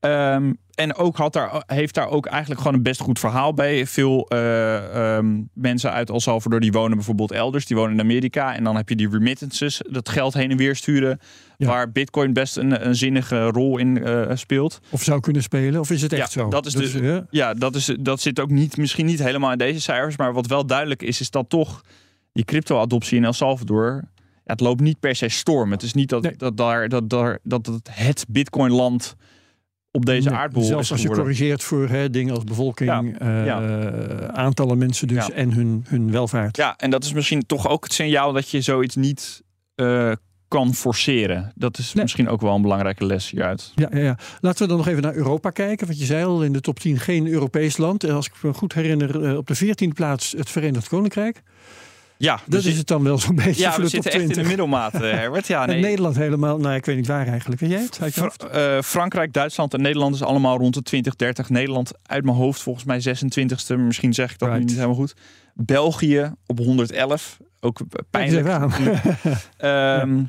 Ehm, 0.04 0.54
en 0.76 0.96
ook 0.96 1.18
had 1.18 1.34
daar, 1.34 1.64
heeft 1.66 1.94
daar 1.94 2.10
ook 2.10 2.26
eigenlijk 2.26 2.62
gewoon 2.62 2.78
een 2.78 2.84
best 2.84 3.00
goed 3.02 3.20
verhaal 3.20 3.54
bij. 3.54 3.86
Veel 3.88 4.28
eh, 4.28 5.16
ehm, 5.18 5.42
mensen 5.54 5.92
uit 5.92 6.10
El 6.10 6.20
Salvador 6.20 6.60
die 6.60 6.72
wonen 6.72 6.96
bijvoorbeeld 6.98 7.32
elders, 7.32 7.66
die 7.66 7.78
wonen 7.78 7.94
in 7.94 8.00
Amerika. 8.00 8.56
En 8.56 8.64
dan 8.64 8.76
heb 8.76 8.90
je 8.90 8.96
die 8.96 9.10
remittances, 9.10 9.82
dat 9.90 10.10
geld 10.10 10.34
heen 10.34 10.52
en 10.52 10.58
weer 10.58 10.76
sturen. 10.76 11.20
Ja. 11.58 11.68
Waar 11.68 11.92
Bitcoin 11.92 12.34
best 12.34 12.58
een, 12.58 12.88
een 12.88 12.96
zinnige 12.96 13.46
rol 13.46 13.78
in 13.78 14.04
eh, 14.04 14.32
speelt. 14.36 14.80
Of 14.90 15.04
zou 15.04 15.20
kunnen 15.20 15.42
spelen, 15.44 15.80
of 15.80 15.90
is 15.92 16.02
het 16.02 16.14
echt 16.14 16.34
Ja, 16.34 16.42
zo? 16.42 16.50
dat 16.50 16.66
is 16.66 16.74
dus- 16.74 17.22
Ja, 17.30 17.54
dat, 17.54 17.76
is, 17.76 17.96
dat 18.00 18.22
zit 18.22 18.40
ook 18.40 18.50
niet, 18.50 18.78
misschien 18.78 19.06
niet 19.06 19.24
helemaal 19.24 19.52
in 19.52 19.58
deze 19.58 19.82
cijfers. 19.82 20.18
Maar 20.18 20.34
wat 20.34 20.48
wel 20.48 20.66
duidelijk 20.66 21.02
is, 21.02 21.20
is 21.22 21.30
dat 21.30 21.50
toch 21.50 21.82
die 22.34 22.46
crypto-adoptie 22.46 23.18
in 23.18 23.26
El 23.26 23.34
Salvador. 23.34 24.02
Ja, 24.16 24.52
het 24.52 24.60
loopt 24.60 24.82
niet 24.82 25.00
per 25.00 25.16
se 25.16 25.30
storm. 25.30 25.72
Het 25.72 25.82
is 25.84 25.94
niet 25.94 26.10
dat, 26.10 26.22
Nee. 26.22 26.36
dat, 26.38 26.58
daar, 26.58 26.90
dat, 26.90 27.10
daar, 27.10 27.40
dat 27.44 27.66
het, 27.66 27.90
het 27.92 28.26
Bitcoin-land 28.30 29.16
op 29.96 30.06
deze 30.06 30.32
aardbol 30.32 30.64
Zelfs 30.64 30.92
als 30.92 31.02
je 31.02 31.10
corrigeert 31.10 31.64
voor 31.64 31.88
hè, 31.90 32.10
dingen 32.10 32.34
als 32.36 32.44
bevolking, 32.44 33.20
eh, 33.20 33.46
ja. 33.46 34.28
aantallen 34.28 34.78
mensen 34.78 35.08
dus 35.08 35.32
en 35.32 35.54
hun, 35.54 35.86
hun 35.88 36.12
welvaart. 36.12 36.58
Ja, 36.58 36.78
en 36.78 36.90
dat 36.90 37.04
is 37.04 37.14
misschien 37.14 37.46
toch 37.46 37.70
ook 37.70 37.84
het 37.84 37.94
signaal 37.94 38.34
dat 38.34 38.50
je 38.50 38.62
zoiets 38.62 38.96
niet 38.96 39.44
eh, 39.76 40.12
kan 40.48 40.74
forceren. 40.74 41.52
Dat 41.56 41.78
is 41.78 41.94
Nee. 41.94 42.04
misschien 42.04 42.30
ook 42.30 42.42
wel 42.42 42.56
een 42.56 42.62
belangrijke 42.62 43.06
les 43.06 43.30
hieruit. 43.30 43.72
Ja, 43.76 43.88
ja, 43.92 44.00
ja. 44.00 44.18
Laten 44.40 44.62
we 44.62 44.68
dan 44.68 44.78
nog 44.78 44.88
even 44.88 45.02
naar 45.02 45.16
Europa 45.16 45.50
kijken. 45.50 45.88
Want 45.88 46.00
je 46.00 46.06
zei 46.06 46.26
al 46.26 46.44
in 46.44 46.54
de 46.54 46.62
top 46.62 46.80
10 46.80 47.00
geen 47.00 47.28
Europees 47.28 47.78
land. 47.78 48.04
En 48.04 48.14
als 48.14 48.28
ik 48.28 48.34
me 48.42 48.54
goed 48.54 48.74
herinner, 48.74 49.24
eh, 49.24 49.38
op 49.38 49.48
de 49.48 49.56
14e 49.56 49.94
plaats 49.94 50.32
het 50.38 50.50
Verenigd 50.50 50.88
Koninkrijk. 50.88 51.42
Ja, 52.24 52.40
Dat 52.48 52.62
zit- 52.62 52.72
is 52.72 52.78
het 52.78 52.88
dan 52.88 53.04
wel 53.04 53.18
zo'n 53.18 53.36
beetje 53.36 53.62
ja, 53.62 53.76
we 53.80 53.88
zitten 53.88 54.12
echt 54.12 54.20
in 54.22 54.26
20. 54.26 54.44
de 54.44 54.48
middelmaat, 54.48 54.94
eh, 54.94 55.00
Herbert. 55.00 55.48
Ja, 55.48 55.62
En 55.68 55.70
nee. 55.70 55.82
Nederland 55.82 56.16
helemaal, 56.16 56.58
nou 56.58 56.76
ik 56.76 56.86
weet 56.86 56.96
niet 56.96 57.08
waar 57.08 57.28
eigenlijk. 57.28 57.62
Weet 57.62 57.70
jij 57.70 57.82
het? 57.82 57.98
Uit 58.02 58.14
je 58.16 58.22
Fra- 58.22 58.30
hoofd? 58.48 58.56
eh, 58.56 58.82
Frankrijk, 58.82 59.34
Duitsland 59.34 59.74
en 59.74 59.82
Nederland 59.82 60.16
is 60.16 60.24
allemaal 60.24 60.58
rond 60.58 60.74
de 60.74 60.82
20, 60.82 61.16
30. 61.16 61.50
Nederland 61.50 61.92
uit 62.06 62.24
mijn 62.24 62.36
hoofd 62.38 62.62
volgens 62.62 62.86
mij 62.86 63.00
26e. 63.02 63.78
Misschien 63.78 64.14
zeg 64.14 64.32
ik 64.32 64.40
dat 64.40 64.52
nu 64.52 64.60
niet 64.60 64.74
helemaal 64.74 64.96
goed. 64.96 65.14
België 65.54 66.32
op 66.46 66.58
111. 66.58 67.38
Ook 67.60 67.80
pijnlijk. 68.10 68.48
even 68.48 68.60
aan. 68.60 68.72
Ehm, 69.58 70.24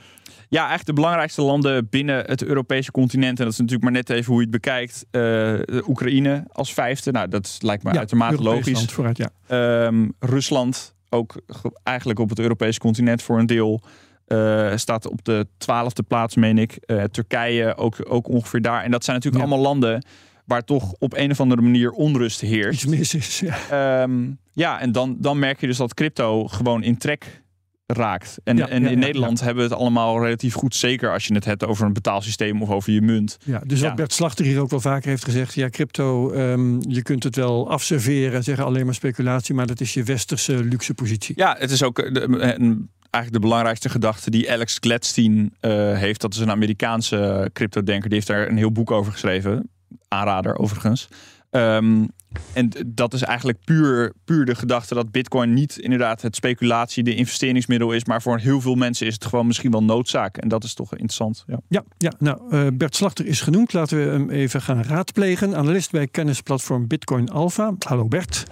ja, 0.49 0.61
eigenlijk 0.61 0.87
de 0.87 0.93
belangrijkste 0.93 1.43
landen 1.43 1.87
binnen 1.91 2.25
het 2.27 2.43
Europese 2.45 2.91
continent. 2.91 3.39
En 3.39 3.45
dat 3.45 3.53
is 3.53 3.59
natuurlijk 3.59 3.85
maar 3.85 3.93
net 3.93 4.11
even 4.11 4.27
hoe 4.33 4.37
je 4.37 4.43
het 4.43 4.51
bekijkt. 4.51 5.05
Eh, 5.11 5.89
Oekraïne 5.89 6.45
als 6.53 6.75
vijfde. 6.75 7.11
Nou, 7.13 7.29
dat 7.29 7.59
lijkt 7.61 7.83
me 7.83 7.93
Ja, 7.93 7.99
uitermate 7.99 8.33
Europees 8.33 8.55
logisch. 8.57 8.73
land 8.79 8.93
vooruit, 8.93 9.17
ja. 9.17 9.31
Ehm, 9.47 10.09
Rusland, 10.19 10.94
ook 11.15 11.35
ge- 11.47 11.79
eigenlijk 11.83 12.19
op 12.19 12.29
het 12.29 12.39
Europese 12.39 12.79
continent 12.79 13.23
voor 13.23 13.39
een 13.39 13.47
deel, 13.47 13.81
eh, 14.27 14.73
staat 14.77 15.09
op 15.09 15.25
de 15.25 15.47
twaalfde 15.59 16.03
plaats, 16.03 16.37
meen 16.37 16.59
ik. 16.59 16.77
Eh, 16.81 17.03
Turkije 17.03 17.77
ook, 17.77 17.97
ook 18.09 18.29
ongeveer 18.29 18.61
daar. 18.63 18.83
En 18.83 18.91
dat 18.91 19.05
zijn 19.05 19.17
natuurlijk 19.17 19.45
Ja. 19.45 19.51
allemaal 19.51 19.67
landen 19.73 20.05
waar 20.45 20.65
toch 20.65 20.93
op 20.99 21.15
een 21.17 21.31
of 21.31 21.41
andere 21.41 21.63
manier 21.63 21.91
onrust 21.91 22.43
Iets 22.43 22.53
heerst. 22.53 22.87
mis 22.89 23.15
is. 23.15 23.41
Ja. 23.41 23.57
Ehm, 24.03 24.31
ja, 24.53 24.81
en 24.81 24.93
dan, 24.93 25.17
dan 25.19 25.39
merk 25.39 25.61
je 25.61 25.67
dus 25.67 25.77
dat 25.77 25.95
crypto 25.95 26.47
gewoon 26.47 26.83
in 26.83 26.99
trek 26.99 27.43
raakt. 27.87 28.39
En, 28.45 28.57
Ja, 28.57 28.69
en 28.69 28.83
ja, 28.83 28.89
in 28.89 28.95
ja, 28.95 29.05
Nederland 29.05 29.41
hebben 29.41 29.65
we 29.65 29.71
het 29.71 29.79
allemaal 29.81 30.23
relatief 30.25 30.55
goed. 30.55 30.75
Zeker 30.75 31.13
als 31.13 31.27
je 31.27 31.35
het 31.35 31.45
hebt 31.45 31.65
over 31.67 31.87
een 31.87 31.93
betaalsysteem 31.93 32.63
of 32.63 32.71
over 32.71 32.93
je 32.93 33.01
munt. 33.03 33.37
Ja, 33.45 33.63
dus 33.67 33.81
wat. 33.81 33.95
Bert 33.95 34.13
Slachter 34.13 34.45
hier 34.45 34.61
ook 34.61 34.71
wel 34.71 34.81
vaker 34.81 35.09
heeft 35.09 35.25
gezegd. 35.25 35.55
Ja, 35.55 35.69
crypto, 35.69 36.31
ehm, 36.31 36.91
je 36.91 37.03
kunt 37.03 37.23
het 37.23 37.37
wel 37.37 37.71
afserveren 37.71 38.35
en 38.35 38.43
zeggen 38.43 38.65
alleen 38.65 38.85
maar 38.85 38.95
speculatie. 38.95 39.55
Maar 39.55 39.67
dat 39.67 39.81
is 39.81 39.95
je 39.95 40.03
westerse 40.03 40.65
luxe 40.65 40.95
positie. 40.95 41.35
Ja, 41.39 41.57
het 41.59 41.71
is 41.71 41.83
ook 41.83 41.99
eh, 41.99 42.13
de, 42.15 42.23
een- 42.23 42.89
eigenlijk 43.11 43.43
de 43.43 43.49
belangrijkste 43.49 43.89
gedachte 43.89 44.31
die 44.31 44.53
Alex 44.53 44.77
Gladstein 44.81 45.55
eh, 45.61 45.71
heeft. 45.99 46.21
Dat 46.21 46.35
is 46.35 46.41
een 46.41 46.51
Amerikaanse 46.51 47.51
crypto-denker. 47.53 48.05
Die 48.09 48.15
heeft 48.15 48.27
daar 48.27 48.49
een 48.49 48.57
heel 48.57 48.73
boek 48.73 48.91
over 48.91 49.13
geschreven. 49.13 49.69
Aanrader 50.09 50.59
overigens. 50.59 51.09
Ehm, 51.51 52.05
en 52.53 52.71
dat 52.87 53.15
is 53.15 53.23
eigenlijk 53.23 53.59
puur, 53.65 54.13
puur 54.25 54.45
de 54.45 54.55
gedachte 54.55 54.95
dat 54.95 55.11
Bitcoin 55.11 55.53
niet 55.53 55.79
inderdaad 55.79 56.23
het 56.23 56.37
speculatie, 56.37 57.03
de 57.03 57.15
investeringsmiddel 57.15 57.93
is. 57.93 58.05
Maar 58.05 58.23
voor 58.23 58.39
heel 58.39 58.61
veel 58.61 58.75
mensen 58.75 59.07
is 59.07 59.15
het 59.15 59.25
gewoon 59.25 59.47
misschien 59.47 59.71
wel 59.71 59.85
noodzaak. 59.85 60.37
En 60.37 60.49
dat 60.49 60.65
is 60.65 60.75
toch 60.75 60.91
interessant. 60.91 61.45
Ja. 61.47 61.61
Ja, 61.69 61.85
ja 61.99 62.13
nou, 62.19 62.41
eh, 62.51 62.67
Bert 62.75 62.97
Slachter 62.97 63.27
is 63.27 63.41
genoemd. 63.41 63.73
Laten 63.73 63.99
we 63.99 64.11
hem 64.11 64.31
even 64.31 64.63
gaan 64.63 64.83
raadplegen. 64.83 65.57
Analist 65.57 65.91
bij 65.91 66.07
kennisplatform 66.07 66.87
Bitcoin 66.87 67.29
Alpha. 67.29 67.75
Hallo 67.79 68.09
Bert, 68.09 68.45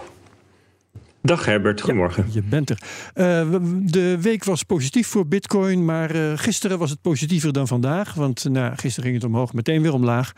Dag 1.25 1.45
Herbert, 1.45 1.81
goedemorgen. 1.81 2.25
je 2.31 2.41
bent 2.43 2.69
er. 2.69 2.77
Eh, 3.13 3.55
de 3.83 4.17
week 4.21 4.43
was 4.43 4.63
positief 4.63 5.07
voor 5.07 5.27
Bitcoin, 5.27 5.85
maar 5.85 6.15
eh, 6.15 6.31
gisteren 6.35 6.77
was 6.77 6.89
het 6.89 7.01
positiever 7.01 7.53
dan 7.53 7.67
vandaag. 7.67 8.13
Want 8.13 8.49
nou, 8.49 8.75
gisteren 8.75 9.09
ging 9.09 9.21
het 9.21 9.31
omhoog, 9.31 9.53
meteen 9.53 9.81
weer 9.81 9.93
omlaag. 9.93 10.33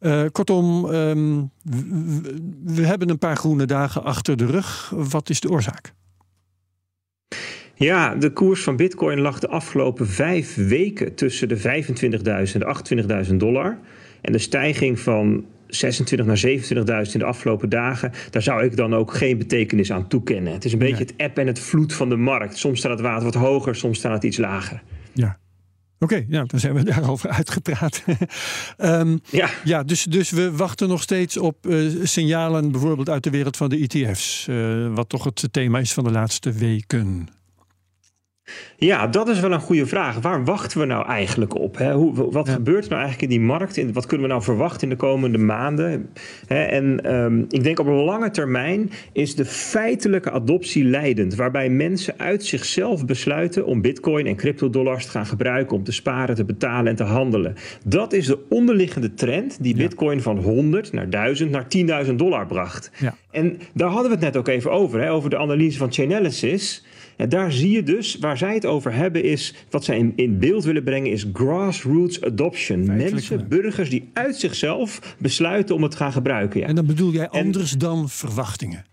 Eh, 0.00 0.22
kortom, 0.32 0.90
ehm, 0.90 1.42
we 2.64 2.86
hebben 2.86 3.08
een 3.10 3.18
paar 3.18 3.36
groene 3.36 3.64
dagen 3.64 4.04
achter 4.04 4.36
de 4.36 4.46
rug. 4.46 4.92
Wat 4.96 5.30
is 5.30 5.40
de 5.40 5.50
oorzaak? 5.50 5.92
Ja, 7.74 8.14
de 8.14 8.32
koers 8.32 8.62
van 8.62 8.76
Bitcoin 8.76 9.20
lag 9.20 9.38
de 9.38 9.48
afgelopen 9.48 10.08
vijf 10.08 10.54
weken 10.54 11.14
tussen 11.14 11.48
de 11.48 11.56
25.000 11.56 12.54
en 12.54 12.60
de 12.60 12.66
28.000 13.28 13.40
dollar. 13.40 13.78
En 14.20 14.32
de 14.32 14.38
stijging 14.38 15.00
van 15.00 15.44
26 15.66 16.26
naar 16.26 16.42
27.000 17.06 17.12
in 17.12 17.18
de 17.18 17.24
afgelopen 17.24 17.68
dagen, 17.68 18.12
daar 18.30 18.42
zou 18.42 18.64
ik 18.64 18.76
dan 18.76 18.94
ook 18.94 19.14
geen 19.14 19.38
betekenis 19.38 19.92
aan 19.92 20.08
toekennen. 20.08 20.52
Het 20.52 20.64
is 20.64 20.72
een 20.72 20.78
beetje 20.78 21.04
het 21.04 21.14
eb 21.16 21.38
en 21.38 21.46
het 21.46 21.58
vloed 21.58 21.92
van 21.94 22.08
de 22.08 22.16
markt. 22.16 22.56
Soms 22.56 22.78
staat 22.78 22.90
het 22.90 23.00
water 23.00 23.24
wat 23.24 23.34
hoger, 23.34 23.76
soms 23.76 23.98
staat 23.98 24.12
het 24.12 24.24
iets 24.24 24.36
lager. 24.36 24.82
Ja. 25.14 25.38
Oké, 25.98 26.24
nou, 26.28 26.46
dan 26.46 26.60
zijn 26.60 26.74
we 26.74 26.82
daarover 26.94 27.30
uitgepraat. 27.30 28.04
Ehm, 28.76 29.16
Ja, 29.30 29.48
ja, 29.64 29.82
dus, 29.82 30.02
dus 30.04 30.30
we 30.30 30.52
wachten 30.52 30.88
nog 30.88 31.02
steeds 31.02 31.36
op 31.36 31.66
eh, 31.66 31.76
signalen, 32.02 32.70
bijvoorbeeld 32.70 33.08
uit 33.08 33.22
de 33.24 33.30
wereld 33.30 33.56
van 33.56 33.68
de 33.68 33.76
ETF's. 33.88 34.46
eh, 34.48 34.94
wat 34.94 35.08
toch 35.08 35.24
het 35.24 35.48
thema 35.50 35.78
is 35.78 35.92
van 35.92 36.04
de 36.04 36.10
laatste 36.10 36.52
weken. 36.52 37.28
Ja, 38.76 39.06
dat 39.06 39.28
is 39.28 39.40
wel 39.40 39.52
een 39.52 39.60
goede 39.60 39.86
vraag. 39.86 40.20
Waar 40.20 40.44
wachten 40.44 40.80
we 40.80 40.86
nou 40.86 41.06
eigenlijk 41.06 41.54
op? 41.54 41.78
Hè? 41.78 41.92
Hoe, 41.92 42.30
wat 42.30 42.48
gebeurt 42.48 42.84
er 42.84 42.90
nou 42.90 43.02
eigenlijk 43.02 43.32
in 43.32 43.38
die 43.38 43.46
markt? 43.46 43.76
In, 43.76 43.92
wat 43.92 44.06
kunnen 44.06 44.26
we 44.26 44.32
nou 44.32 44.44
verwachten 44.44 44.82
in 44.82 44.88
de 44.88 44.96
komende 44.96 45.38
maanden? 45.38 46.10
Hè? 46.46 46.62
En 46.62 47.14
um, 47.14 47.44
ik 47.48 47.62
denk 47.62 47.78
op 47.78 47.86
een 47.86 47.92
lange 47.92 48.30
termijn 48.30 48.90
is 49.12 49.34
de 49.34 49.44
feitelijke 49.44 50.30
adoptie 50.30 50.84
leidend. 50.84 51.34
Waarbij 51.34 51.68
mensen 51.68 52.14
uit 52.16 52.44
zichzelf 52.44 53.06
besluiten 53.06 53.66
om 53.66 53.80
bitcoin 53.80 54.26
en 54.26 54.36
cryptodollars 54.36 55.04
te 55.04 55.10
gaan 55.10 55.26
gebruiken. 55.26 55.76
Om 55.76 55.84
te 55.84 55.92
sparen, 55.92 56.34
te 56.34 56.44
betalen 56.44 56.86
en 56.86 56.96
te 56.96 57.04
handelen. 57.04 57.54
Dat 57.86 58.12
is 58.12 58.26
de 58.26 58.38
onderliggende 58.48 59.14
trend 59.14 59.62
die 59.62 59.76
bitcoin 59.76 60.22
van 60.22 60.38
100 60.38 60.92
naar 60.92 61.10
1000 61.10 61.50
naar 61.50 61.66
10.000 62.06 62.14
dollar 62.14 62.46
bracht. 62.46 62.90
Ja. 62.98 63.14
En 63.30 63.58
daar 63.74 63.88
hadden 63.88 64.06
we 64.06 64.16
het 64.16 64.24
net 64.24 64.36
ook 64.36 64.48
even 64.48 64.70
over. 64.70 65.00
Hè? 65.00 65.12
Over 65.12 65.30
de 65.30 65.38
analyse 65.38 65.78
van 65.78 65.92
Chainalysis. 65.92 66.84
En 67.16 67.28
daar 67.28 67.52
zie 67.52 67.70
je 67.70 67.82
dus, 67.82 68.16
waar 68.18 68.38
zij 68.38 68.54
het 68.54 68.66
over 68.66 68.92
hebben, 68.92 69.22
is 69.22 69.54
wat 69.70 69.84
zij 69.84 69.98
in, 69.98 70.12
in 70.16 70.38
beeld 70.38 70.64
willen 70.64 70.84
brengen, 70.84 71.10
is 71.10 71.26
grassroots 71.32 72.22
adoption. 72.22 72.86
Mensen, 72.86 73.48
burgers 73.48 73.90
die 73.90 74.10
uit 74.12 74.36
zichzelf 74.36 75.16
besluiten 75.18 75.74
om 75.74 75.82
het 75.82 75.90
te 75.90 75.96
gaan 75.96 76.12
gebruiken. 76.12 76.60
Ja. 76.60 76.66
En 76.66 76.74
dan 76.74 76.86
bedoel 76.86 77.12
jij 77.12 77.28
anders 77.28 77.70
dan 77.70 78.08
verwachtingen? 78.08 78.84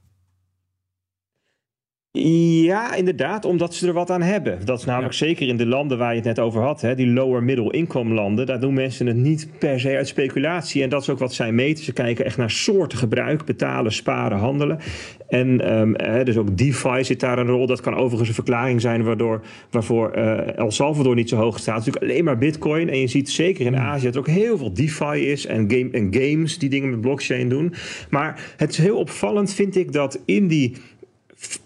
Ja, 2.14 2.96
inderdaad, 2.96 3.46
omdat 3.46 3.76
ze 3.76 3.88
er 3.88 3.94
wat 3.94 4.10
aan 4.10 4.22
hebben. 4.22 4.66
Dat 4.66 4.80
is 4.80 4.86
namelijk 4.86 5.14
zeker 5.14 5.48
in 5.48 5.58
de 5.58 5.66
landen 5.66 5.98
waar 5.98 6.10
je 6.10 6.16
het 6.16 6.26
net 6.26 6.40
over 6.40 6.62
had, 6.62 6.82
hè, 6.82 6.96
die 6.96 7.08
lower 7.08 7.44
middle 7.44 7.72
income 7.72 8.14
landen, 8.14 8.46
daar 8.46 8.60
doen 8.60 8.74
mensen 8.74 9.08
het 9.08 9.16
niet 9.16 9.48
per 9.60 9.80
se 9.80 9.96
uit 9.96 10.08
speculatie. 10.08 10.84
En 10.84 10.90
dat 10.90 11.02
is 11.02 11.10
ook 11.10 11.20
wat 11.20 11.34
zij 11.34 11.52
meten. 11.52 11.84
Ze 11.84 11.94
kijken 11.94 12.26
echt 12.26 12.38
naar 12.38 12.50
soorten 12.50 12.98
gebruik, 12.98 13.46
betalen, 13.46 13.92
sparen, 13.92 14.38
handelen. 14.38 14.80
En 15.28 15.78
um, 15.80 16.24
dus 16.24 16.38
ook 16.38 16.58
DeFi 16.58 17.04
zit 17.04 17.20
daar 17.20 17.38
een 17.38 17.48
rol. 17.48 17.68
Dat 17.68 17.82
kan 17.82 17.96
overigens 17.96 18.28
een 18.28 18.36
verklaring 18.36 18.82
zijn 18.82 19.04
waardoor, 19.04 19.42
waarvoor 19.70 20.18
uh, 20.18 20.58
El 20.58 20.72
Salvador 20.72 21.16
niet 21.16 21.30
zo 21.30 21.36
hoog 21.36 21.60
staat. 21.60 21.76
Het 21.76 21.88
is 21.88 21.94
natuurlijk 21.94 22.14
alleen 22.14 22.26
maar 22.26 22.38
Bitcoin. 22.38 22.90
En 22.90 23.00
je 23.00 23.08
ziet 23.08 23.30
zeker 23.30 23.66
in 23.66 23.78
Azië 23.78 24.06
dat 24.06 24.14
er 24.14 24.20
ook 24.20 24.28
heel 24.28 24.58
veel 24.58 24.74
DeFi 24.74 25.32
is 25.32 25.46
en, 25.46 25.72
game, 25.72 25.90
en 25.92 26.14
games 26.14 26.58
die 26.58 26.70
dingen 26.70 26.90
met 26.90 27.02
blockchain 27.02 27.50
doen. 27.50 27.74
Maar 28.10 28.54
het 28.58 28.70
is 28.70 28.78
heel 28.78 28.98
opvallend, 28.98 29.54
vind 29.54 29.76
ik, 29.76 29.92
dat 29.92 30.22
in 30.26 30.48
die 30.48 30.76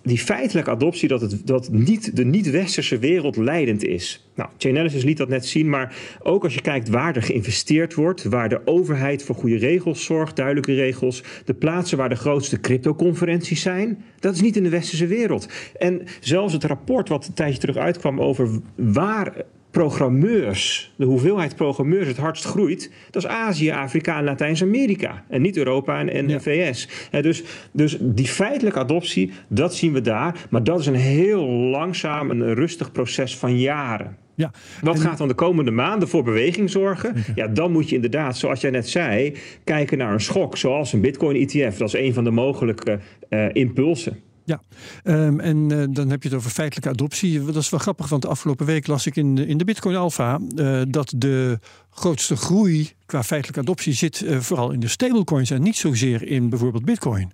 die 0.04 0.18
feitelijke 0.18 0.70
adoptie 0.70 1.08
dat, 1.08 1.22
het, 1.22 1.48
dat 1.48 1.72
niet, 1.72 2.16
de 2.16 2.26
niet-westerse 2.26 2.98
wereld 2.98 3.36
leidend 3.38 3.84
is. 3.84 4.30
Nou, 4.36 4.50
Chainalysis 4.58 5.04
liet 5.04 5.18
dat 5.18 5.30
net 5.30 5.46
zien, 5.46 5.70
maar 5.70 5.96
ook 6.24 6.44
als 6.44 6.54
je 6.54 6.62
kijkt 6.62 6.90
waar 6.90 7.16
er 7.16 7.24
geïnvesteerd 7.24 7.94
wordt, 7.94 8.24
waar 8.24 8.50
de 8.50 8.62
overheid 8.66 9.24
voor 9.24 9.36
goede 9.36 9.58
regels 9.58 10.04
zorgt, 10.04 10.36
duidelijke 10.36 10.74
regels, 10.74 11.24
de 11.46 11.54
plaatsen 11.54 11.98
waar 11.98 12.10
de 12.10 12.16
grootste 12.16 12.60
cryptoconferenties 12.60 13.62
zijn, 13.62 14.04
dat 14.20 14.36
is 14.36 14.42
niet 14.42 14.56
in 14.56 14.64
de 14.64 14.70
westerse 14.70 15.08
wereld. 15.08 15.48
En 15.78 16.02
zelfs 16.20 16.54
het 16.54 16.64
rapport 16.64 17.10
wat 17.10 17.28
een 17.28 17.34
tijdje 17.34 17.60
terug 17.60 17.78
uitkwam 17.78 18.22
over 18.22 18.50
waar 18.76 19.46
programmeurs, 19.76 20.92
de 20.96 21.06
hoeveelheid 21.06 21.56
programmeurs 21.56 22.08
het 22.08 22.18
hardst 22.18 22.46
groeit, 22.46 22.92
dat 23.12 23.24
is 23.24 23.30
Azië, 23.30 23.70
Afrika 23.70 24.18
en 24.18 24.24
Latijns-Amerika. 24.24 25.24
En 25.30 25.42
niet 25.42 25.58
Europa 25.58 26.00
en, 26.00 26.10
en 26.10 26.28
de 26.28 26.40
VS. 26.40 26.90
dus, 27.22 27.44
dus 27.72 27.98
die 28.02 28.28
feitelijke 28.28 28.80
adoptie, 28.80 29.32
dat 29.48 29.76
zien 29.76 29.94
we 29.94 30.02
daar. 30.02 30.48
Maar 30.50 30.64
dat 30.64 30.80
is 30.80 30.86
een 30.86 30.96
heel 30.96 31.46
langzaam 31.48 32.32
en 32.32 32.54
rustig 32.54 32.92
proces 32.92 33.38
van 33.38 33.60
jaren. 33.60 34.18
Ja. 34.36 34.52
Wat 34.82 35.00
gaat 35.00 35.18
dan 35.18 35.28
de 35.28 35.34
komende 35.34 35.72
maanden 35.72 36.08
voor 36.08 36.24
beweging 36.24 36.70
zorgen? 36.70 37.14
Ja, 37.36 37.48
dan 37.48 37.72
moet 37.72 37.90
je 37.90 37.96
inderdaad, 37.96 38.38
zoals 38.38 38.62
jij 38.62 38.72
net 38.72 38.90
zei, 38.90 39.34
kijken 39.64 39.98
naar 39.98 40.14
een 40.14 40.22
schok, 40.22 40.58
zoals 40.58 40.94
een 40.94 41.02
Bitcoin-ETF. 41.02 41.78
Dat 41.78 41.88
is 41.88 41.94
een 41.94 42.14
van 42.14 42.24
de 42.24 42.32
mogelijke 42.32 43.00
uh, 43.30 43.46
impulsen. 43.54 44.20
Ja, 44.46 44.62
um, 45.04 45.40
en 45.40 45.70
uh, 45.72 45.84
dan 45.90 46.10
heb 46.10 46.24
je 46.24 46.30
het 46.30 46.38
over 46.38 46.52
feitelijke 46.52 46.90
adoptie. 46.90 47.46
Dat 47.46 47.56
is 47.56 47.70
wel 47.70 47.80
grappig, 47.80 48.10
want 48.10 48.22
de 48.22 48.28
afgelopen 48.28 48.66
week 48.66 48.88
las 48.88 49.06
ik 49.06 49.16
in, 49.16 49.38
in 49.38 49.58
de 49.58 49.64
Bitcoin 49.64 49.96
Alpha 49.96 50.40
uh, 50.56 50.82
dat 50.88 51.14
de 51.18 51.60
grootste 51.90 52.36
groei 52.36 52.92
qua 53.06 53.24
feitelijke 53.24 53.62
adoptie 53.62 53.94
zit 53.94 54.22
uh, 54.22 54.40
vooral 54.40 54.72
in 54.72 54.80
de 54.80 54.88
stablecoins 54.88 55.50
en 55.50 55.62
niet 55.62 55.76
zozeer 55.76 56.28
in 56.28 56.50
bijvoorbeeld 56.50 56.86
Bitcoin. 56.86 57.32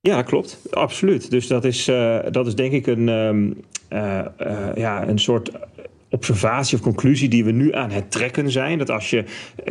Ja, 0.00 0.22
klopt. 0.22 0.58
Absoluut. 0.70 1.30
Dus 1.30 1.46
dat 1.46 1.64
is, 1.64 1.84
dat 2.30 2.46
is 2.46 2.54
denk 2.54 2.72
ik 2.72 2.86
een, 2.86 3.08
um, 3.08 3.64
ja, 4.74 5.08
een 5.08 5.18
soort 5.18 5.50
observatie 6.10 6.76
of 6.76 6.82
conclusie 6.82 7.28
die 7.28 7.44
we 7.44 7.50
nu 7.50 7.74
aan 7.74 7.90
het 7.90 8.10
trekken 8.10 8.50
zijn. 8.50 8.78
Dat 8.78 8.90
als 8.90 9.10
je 9.10 9.24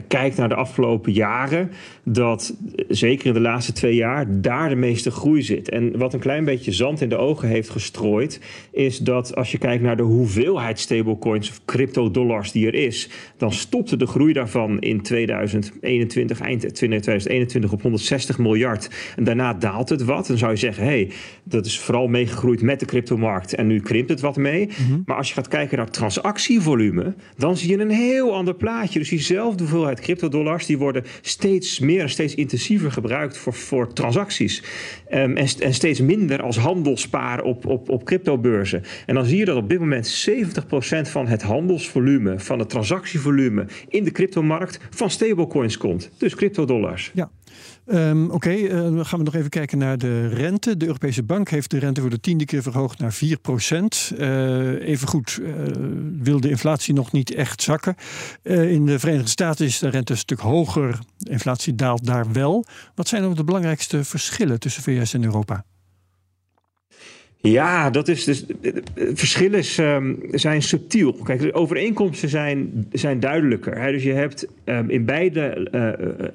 kijkt 0.08 0.38
naar 0.38 0.50
de 0.50 0.56
afgelopen 0.56 1.12
jaren, 1.12 1.72
dat 2.04 2.56
zeker 2.88 3.28
in 3.28 3.34
de 3.34 3.40
laatste 3.40 3.72
twee 3.72 3.96
jaar 3.96 4.42
daar 4.42 4.70
de 4.70 4.76
meeste 4.76 5.12
groei 5.12 5.42
zit. 5.42 5.70
En 5.70 5.98
wat 5.98 6.14
een 6.14 6.20
klein 6.20 6.46
beetje 6.46 6.72
zand 6.72 7.02
in 7.02 7.10
de 7.10 7.18
ogen 7.18 7.48
heeft 7.48 7.70
gestrooid, 7.70 8.42
is 8.72 8.98
dat 8.98 9.36
als 9.36 9.52
je 9.52 9.58
kijkt 9.58 9.84
naar 9.84 9.98
de 9.98 10.04
hoeveelheid 10.04 10.80
stablecoins 10.80 11.50
of 11.50 11.62
crypto-dollars 11.66 12.52
die 12.52 12.68
er 12.68 12.76
is, 12.76 13.10
dan 13.38 13.52
stopte 13.54 13.98
de 13.98 14.08
groei 14.08 14.34
daarvan 14.34 14.80
in 14.80 15.02
2021, 15.02 16.40
eind 16.40 16.76
2021 16.76 17.72
op 17.72 17.82
160 17.82 18.38
miljard. 18.38 18.90
En 19.16 19.24
daarna 19.24 19.54
daalt 19.54 19.90
het 19.90 20.04
wat. 20.04 20.28
Dan 20.28 20.38
zou 20.38 20.52
je 20.52 20.58
zeggen, 20.58 20.84
hé, 20.84 20.90
hey, 20.90 21.12
dat 21.44 21.66
is 21.66 21.80
vooral 21.80 22.08
meegegroeid 22.08 22.62
met 22.62 22.80
de 22.80 22.86
cryptomarkt 22.86 23.56
en 23.56 23.68
nu 23.68 23.80
krimpt 23.80 24.10
het 24.10 24.22
wat 24.22 24.36
mee. 24.36 24.68
Mhm. 24.68 25.02
Maar 25.06 25.18
als 25.18 25.28
je 25.28 25.34
gaat 25.34 25.48
kijken 25.48 25.78
naar 25.78 25.90
transacties, 25.90 26.27
actievolume, 26.28 27.14
dan 27.38 27.58
zie 27.58 27.70
je 27.70 27.80
een 27.80 27.90
heel 27.90 28.34
ander 28.34 28.56
plaatje. 28.56 29.00
Dus 29.00 29.10
diezelfde 29.10 29.64
hoeveelheid 29.64 30.00
cryptodollars, 30.00 30.66
die 30.66 30.78
worden 30.78 31.04
steeds 31.22 31.80
meer 31.80 32.02
en 32.02 32.10
steeds 32.10 32.36
intensiever 32.36 32.92
gebruikt 32.92 33.38
voor, 33.38 33.54
voor 33.54 33.94
transacties. 33.94 34.64
Um, 35.12 35.38
en, 35.38 35.48
en, 35.60 35.74
steeds 35.74 36.02
minder 36.02 36.42
als 36.42 36.58
handelspaar 36.58 37.42
op, 37.42 37.66
op, 37.66 37.90
op 37.90 38.06
cryptobeurzen. 38.06 38.84
En 39.06 39.16
dan 39.16 39.26
zie 39.26 39.38
je 39.38 39.46
dat 39.46 39.58
op 39.58 39.70
dit 39.70 39.80
moment 39.80 40.30
70% 40.30 41.10
van 41.10 41.28
het 41.28 41.42
handelsvolume, 41.42 42.40
van 42.40 42.60
het 42.60 42.70
transactievolume 42.70 43.66
in 43.90 44.04
de 44.04 44.12
cryptomarkt 44.12 44.80
van 44.90 45.10
stablecoins 45.10 45.78
komt. 45.78 46.10
Dus 46.18 46.36
cryptodollars. 46.36 47.12
Ja. 47.14 47.30
Um, 47.92 48.32
Oké, 48.32 48.54
uh, 48.54 48.70
dan 48.70 49.06
gaan 49.06 49.20
we 49.20 49.26
nog 49.26 49.36
even 49.36 49.50
kijken 49.50 49.78
naar 49.78 49.98
de 49.98 50.28
rente. 50.28 50.78
De 50.78 50.86
Europese 50.86 51.24
Bank 51.24 51.50
heeft 51.50 51.72
de 51.72 51.80
rente 51.80 52.02
voor 52.02 52.10
de 52.10 52.20
tiende 52.20 52.46
keer 52.46 52.62
verhoogd 52.62 53.00
naar 53.00 53.14
4 53.14 53.40
procent. 53.40 54.12
Uh, 54.18 54.88
evengoed 54.88 55.38
uh, 55.42 55.54
wil 56.20 56.40
de 56.40 56.50
inflatie 56.50 56.94
nog 56.94 57.12
niet 57.12 57.34
echt 57.34 57.62
zakken. 57.62 57.96
in 58.44 58.86
de 58.86 59.00
Verenigde 59.00 59.30
Staten 59.30 59.66
is 59.66 59.80
de 59.80 59.90
rente 59.90 60.12
een 60.12 60.18
stuk 60.18 60.40
hoger. 60.40 61.00
De 61.18 61.30
inflatie 61.30 61.76
daalt 61.76 62.06
daar 62.06 62.32
wel. 62.32 62.66
Wat 62.96 63.08
zijn 63.08 63.22
dan 63.22 63.34
de 63.34 63.44
belangrijkste 63.44 64.04
verschillen 64.04 64.60
tussen 64.60 64.84
VS 64.84 65.14
en 65.14 65.24
Europa? 65.24 65.66
Ja, 67.52 67.90
dat 67.90 68.08
is 68.08 68.24
dus. 68.24 68.46
Verschillen 68.96 69.64
um, 69.80 70.20
zijn 70.32 70.62
subtiel. 70.62 71.14
Kijk, 71.14 71.40
de 71.40 71.54
overeenkomsten 71.54 72.30
zijn, 72.30 72.88
zijn 72.92 73.20
duidelijker. 73.20 73.92
Dus 73.92 74.04
je 74.04 74.14
hebt 74.14 74.48
um, 74.66 74.90
in 74.90 75.06
beide 75.06 75.68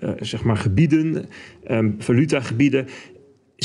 uh, 0.03 0.11
zeg 0.21 0.45
maar 0.45 0.57
gebieden, 0.57 1.27
um, 1.71 1.95
valutagebieden, 1.99 2.87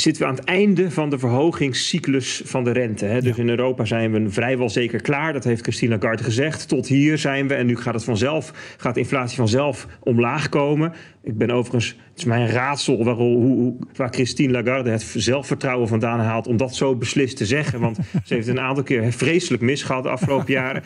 zitten 0.00 0.22
we 0.22 0.28
aan 0.28 0.34
het 0.34 0.44
einde 0.44 0.90
van 0.90 1.10
de 1.10 1.18
verhogingscyclus 1.18 2.42
van 2.44 2.64
de 2.64 2.70
rente. 2.70 3.04
Hè? 3.04 3.20
Dus 3.20 3.36
in 3.36 3.48
Europa 3.48 3.84
zijn 3.84 4.12
we 4.12 4.30
vrijwel 4.30 4.70
zeker 4.70 5.00
klaar. 5.00 5.32
Dat 5.32 5.44
heeft 5.44 5.62
Christine 5.62 5.94
Lagarde 5.94 6.24
gezegd. 6.24 6.68
Tot 6.68 6.86
hier 6.86 7.18
zijn 7.18 7.48
we 7.48 7.54
en 7.54 7.66
nu 7.66 7.76
gaat 7.76 7.94
het 7.94 8.04
vanzelf, 8.04 8.52
gaat 8.76 8.94
de 8.94 9.00
inflatie 9.00 9.36
vanzelf 9.36 9.86
omlaag 10.00 10.48
komen. 10.48 10.92
Ik 11.22 11.38
ben 11.38 11.50
overigens, 11.50 11.88
het 11.88 12.18
is 12.18 12.24
mij 12.24 12.40
een 12.40 12.50
raadsel 12.50 13.04
waar, 13.04 13.14
hoe, 13.14 13.76
waar 13.94 14.10
Christine 14.10 14.52
Lagarde 14.52 14.90
het 14.90 15.02
zelfvertrouwen 15.14 15.88
vandaan 15.88 16.20
haalt 16.20 16.46
om 16.46 16.56
dat 16.56 16.74
zo 16.74 16.94
beslist 16.94 17.36
te 17.36 17.46
zeggen. 17.46 17.80
Want 17.80 17.98
ze 18.24 18.34
heeft 18.34 18.48
een 18.48 18.60
aantal 18.60 18.84
keer 18.84 19.12
vreselijk 19.12 19.62
misgehad 19.62 20.02
de 20.02 20.08
afgelopen 20.08 20.52
jaren. 20.52 20.82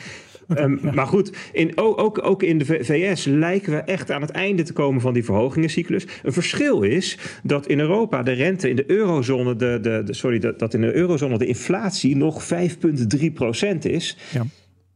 Um, 0.49 0.81
maar 0.95 1.07
goed, 1.07 1.33
in, 1.53 1.73
ook, 1.79 2.27
ook 2.27 2.43
in 2.43 2.59
de 2.59 2.65
VS 2.65 3.25
lijken 3.25 3.73
we 3.73 3.79
echt 3.79 4.11
aan 4.11 4.21
het 4.21 4.31
einde 4.31 4.63
te 4.63 4.73
komen 4.73 5.01
van 5.01 5.13
die 5.13 5.25
verhogingencyclus. 5.25 6.07
Een 6.23 6.33
verschil 6.33 6.83
is 6.83 7.19
dat 7.43 7.67
in 7.67 7.81
Europa 7.81 8.23
de 8.23 8.33
rente 8.33 8.69
in 8.69 8.77
de 8.77 8.91
eurozone, 8.91 9.57
de, 9.57 9.79
de, 9.83 10.03
de 10.05 10.15
sorry, 10.15 10.39
dat, 10.39 10.59
dat 10.59 10.75
in 10.75 10.81
de 10.81 10.95
eurozone 10.95 11.39
de 11.39 11.47
inflatie 11.47 12.17
nog 12.17 12.43
5,3% 12.45 13.79
is. 13.81 14.17
Ja. 14.33 14.45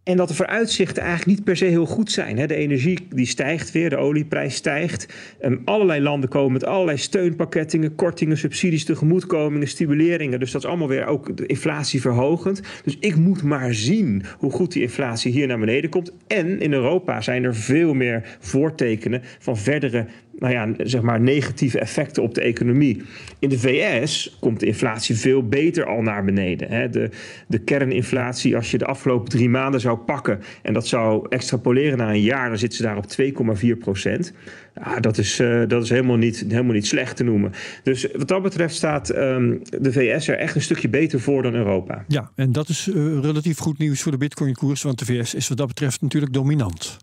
En 0.06 0.16
dat 0.16 0.28
de 0.28 0.34
vooruitzichten 0.34 1.02
eigenlijk 1.02 1.36
niet 1.36 1.44
per 1.44 1.56
se 1.56 1.64
heel 1.64 1.86
goed 1.86 2.10
zijn. 2.10 2.46
De 2.46 2.54
energie 2.54 3.06
die 3.10 3.26
stijgt 3.26 3.72
weer, 3.72 3.90
de 3.90 3.96
olieprijs 3.96 4.54
stijgt. 4.54 5.14
Um, 5.42 5.62
allerlei 5.64 6.00
landen 6.00 6.28
komen 6.28 6.52
met 6.52 6.64
allerlei 6.64 6.98
steunpakkettingen, 6.98 7.94
kortingen, 7.94 8.38
subsidies, 8.38 8.84
tegemoetkomingen, 8.84 9.68
stimuleringen. 9.68 10.40
Dus 10.40 10.50
dat 10.50 10.62
is 10.62 10.68
allemaal 10.68 10.88
weer 10.88 11.06
ook 11.06 11.36
de 11.36 11.46
inflatie 11.46 12.00
verhogend. 12.00 12.60
Dus 12.84 12.96
ik 13.00 13.16
moet 13.16 13.42
maar 13.42 13.74
zien 13.74 14.22
hoe 14.38 14.50
goed 14.50 14.72
die 14.72 14.82
inflatie 14.82 15.32
hier 15.32 15.46
naar 15.46 15.58
beneden 15.58 15.90
komt. 15.90 16.12
En 16.26 16.60
in 16.60 16.72
Europa 16.72 17.20
zijn 17.20 17.44
er 17.44 17.54
veel 17.54 17.94
meer 17.94 18.36
voortekenen 18.40 19.22
van 19.38 19.56
verdere 19.56 20.06
nou 20.38 20.52
ja, 20.52 20.68
zeg 20.78 21.02
maar 21.02 21.20
negatieve 21.20 21.78
effecten 21.78 22.22
op 22.22 22.34
de 22.34 22.40
economie. 22.40 23.02
In 23.38 23.48
de 23.48 23.58
VS 23.58 24.36
komt 24.40 24.60
de 24.60 24.66
inflatie 24.66 25.16
veel 25.16 25.48
beter 25.48 25.86
al 25.86 26.02
naar 26.02 26.24
beneden. 26.24 26.70
Hè. 26.70 26.88
De, 26.88 27.10
de 27.48 27.58
kerninflatie, 27.58 28.56
als 28.56 28.70
je 28.70 28.78
de 28.78 28.84
afgelopen 28.84 29.28
drie 29.28 29.48
maanden 29.48 29.80
zou 29.80 29.98
pakken 29.98 30.40
en 30.62 30.72
dat 30.72 30.86
zou 30.86 31.26
extrapoleren 31.28 31.98
naar 31.98 32.08
een 32.08 32.20
jaar, 32.20 32.48
dan 32.48 32.58
zitten 32.58 32.78
ze 32.78 32.84
daar 32.84 32.96
op 32.96 33.04
2,4 33.62 33.78
procent. 33.78 34.32
Dat 35.00 35.18
is, 35.18 35.40
uh, 35.40 35.62
dat 35.68 35.82
is 35.82 35.88
helemaal, 35.88 36.16
niet, 36.16 36.44
helemaal 36.48 36.72
niet 36.72 36.86
slecht 36.86 37.16
te 37.16 37.24
noemen. 37.24 37.52
Dus 37.82 38.06
wat 38.16 38.28
dat 38.28 38.42
betreft 38.42 38.74
staat 38.74 39.16
um, 39.16 39.62
de 39.78 39.92
VS 39.92 40.28
er 40.28 40.38
echt 40.38 40.54
een 40.54 40.62
stukje 40.62 40.88
beter 40.88 41.20
voor 41.20 41.42
dan 41.42 41.54
Europa. 41.54 42.04
Ja, 42.08 42.30
en 42.34 42.52
dat 42.52 42.68
is 42.68 42.88
uh, 42.88 42.94
relatief 43.20 43.58
goed 43.58 43.78
nieuws 43.78 44.02
voor 44.02 44.12
de 44.12 44.18
Bitcoin-koers, 44.18 44.82
want 44.82 44.98
de 44.98 45.04
VS 45.04 45.34
is 45.34 45.48
wat 45.48 45.58
dat 45.58 45.66
betreft 45.66 46.00
natuurlijk 46.00 46.32
dominant. 46.32 46.96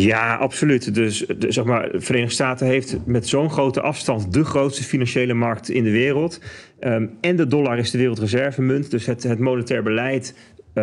Ja, 0.00 0.34
absoluut. 0.34 0.94
Dus 0.94 1.24
de, 1.38 1.52
zeg 1.52 1.64
maar, 1.64 1.92
de 1.92 2.00
Verenigde 2.00 2.34
Staten 2.34 2.66
heeft 2.66 2.96
met 3.06 3.28
zo'n 3.28 3.50
grote 3.50 3.80
afstand 3.80 4.32
de 4.32 4.44
grootste 4.44 4.84
financiële 4.84 5.34
markt 5.34 5.68
in 5.68 5.84
de 5.84 5.90
wereld. 5.90 6.40
Um, 6.80 7.10
en 7.20 7.36
de 7.36 7.46
dollar 7.46 7.78
is 7.78 7.90
de 7.90 7.98
wereldreservemunt. 7.98 8.90
Dus 8.90 9.06
het, 9.06 9.22
het 9.22 9.38
monetair 9.38 9.82
beleid 9.82 10.34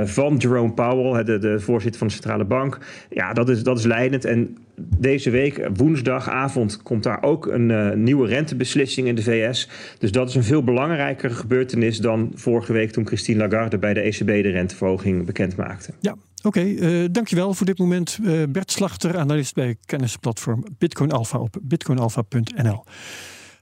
van 0.04 0.38
Jerome 0.38 0.72
Powell, 0.72 1.24
de, 1.24 1.38
de, 1.38 1.60
voorzitter 1.60 2.00
van 2.00 2.08
de 2.08 2.14
centrale 2.14 2.46
bank. 2.46 2.80
Ja, 3.10 3.34
dat 3.34 3.50
is, 3.50 3.64
dat 3.64 3.78
is 3.78 3.86
leidend. 3.86 4.26
En 4.26 4.58
deze 4.98 5.30
week, 5.30 5.70
woensdagavond, 5.74 6.82
komt 6.84 7.04
daar 7.04 7.24
ook 7.24 7.48
een 7.48 7.70
uh, 7.70 7.92
nieuwe 7.92 8.28
rentebeslissing 8.28 9.08
in 9.08 9.16
de 9.16 9.24
VS. 9.24 9.70
Dus 10.00 10.12
dat 10.12 10.30
is 10.30 10.36
een 10.36 10.44
veel 10.44 10.64
belangrijkere 10.64 11.34
gebeurtenis 11.34 11.98
dan 11.98 12.32
vorige 12.36 12.74
week 12.74 12.92
toen 12.92 13.08
Christine 13.08 13.48
Lagarde 13.48 13.78
bij 13.78 13.94
de 13.94 14.00
ECB 14.00 14.28
de 14.28 14.50
renteverhoging 14.50 15.26
bekend 15.26 15.56
maakte. 15.56 15.94
Ja, 16.00 16.16
Oké, 16.44 16.60
okay, 16.60 16.74
uh, 16.74 17.08
dankjewel 17.12 17.54
voor 17.54 17.66
dit 17.66 17.78
moment. 17.78 18.20
Bert 18.50 18.72
Slachter, 18.72 19.18
analist 19.18 19.54
bij 19.54 19.76
kennisplatform 19.86 20.64
Bitcoin 20.78 21.12
Alpha 21.12 21.40
op 21.40 21.58
bitcoinalpha.nl. 21.62 22.84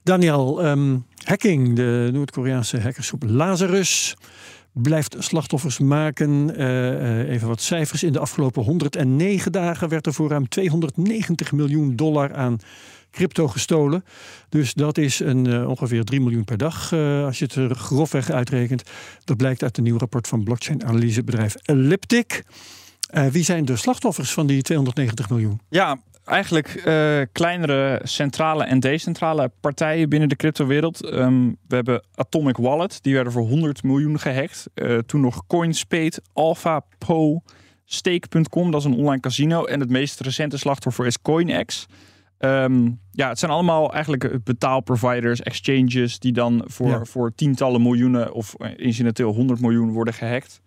Daniel, 0.04 0.66
um, 0.66 1.04
hacking, 1.24 1.76
de 1.76 2.10
Noord-Koreaanse 2.12 2.80
hackersgroep 2.80 3.22
Lazarus 3.26 4.16
blijft 4.74 5.16
slachtoffers 5.18 5.78
maken. 5.78 6.60
Uh, 6.60 7.28
even 7.28 7.48
wat 7.48 7.60
cijfers. 7.60 8.02
In 8.02 8.12
de 8.12 8.18
afgelopen 8.18 8.62
109 8.62 9.52
dagen 9.52 9.88
werd 9.88 10.06
er 10.06 10.12
voor 10.12 10.28
ruim 10.28 10.48
290 10.48 11.52
miljoen 11.52 11.96
dollar 11.96 12.34
aan 12.34 12.58
crypto 13.10 13.48
gestolen. 13.48 14.04
Dus 14.48 14.74
dat 14.74 14.98
is 14.98 15.20
een, 15.20 15.48
uh, 15.48 15.68
ongeveer 15.68 16.04
3 16.04 16.20
miljoen 16.20 16.44
per 16.44 16.56
dag 16.56 16.92
als 17.24 17.38
je 17.38 17.44
het 17.44 17.54
er 17.54 17.74
grofweg 17.74 18.30
uitrekent. 18.30 18.82
Dat 19.24 19.36
blijkt 19.36 19.62
uit 19.62 19.76
een 19.76 19.84
nieuw 19.84 19.98
rapport 19.98 20.28
van 20.28 20.44
blockchain-analysebedrijf 20.44 21.54
Elliptic. 21.54 22.44
Wie 23.30 23.44
zijn 23.44 23.64
de 23.64 23.76
slachtoffers 23.76 24.32
van 24.32 24.46
die 24.46 24.62
290 24.62 25.30
miljoen? 25.30 25.60
Ja, 25.68 25.98
eigenlijk 26.24 26.82
uh, 26.86 27.20
kleinere 27.32 28.00
centrale 28.02 28.64
en 28.64 28.80
decentrale 28.80 29.50
partijen 29.60 30.08
binnen 30.08 30.28
de 30.28 30.36
cryptowereld. 30.36 31.12
Um, 31.12 31.56
we 31.68 31.74
hebben 31.74 32.04
Atomic 32.14 32.56
Wallet, 32.56 33.02
die 33.02 33.14
werden 33.14 33.32
voor 33.32 33.48
100 33.48 33.82
miljoen 33.82 34.18
gehackt. 34.18 34.66
Uh, 34.74 34.98
toen 34.98 35.20
nog 35.20 35.46
Coinspade, 35.46 36.22
Alpha, 36.32 36.84
Po, 36.98 37.42
Stake.com, 37.84 38.70
dat 38.70 38.80
is 38.80 38.86
een 38.86 38.96
online 38.96 39.20
casino. 39.20 39.64
En 39.64 39.80
het 39.80 39.90
meest 39.90 40.20
recente 40.20 40.58
slachtoffer 40.58 41.06
is 41.06 41.22
CoinEx. 41.22 41.86
Um, 42.38 43.00
ja, 43.10 43.28
het 43.28 43.38
zijn 43.38 43.50
allemaal 43.50 43.92
eigenlijk 43.92 44.44
betaalproviders, 44.44 45.42
exchanges, 45.42 46.18
die 46.18 46.32
dan 46.32 46.62
voor, 46.66 46.88
ja. 46.88 47.04
voor 47.04 47.34
tientallen 47.34 47.82
miljoenen 47.82 48.32
of 48.32 48.54
incidenteel 48.76 49.32
100 49.32 49.60
miljoen 49.60 49.90
worden 49.90 50.14
gehackt. 50.14 50.60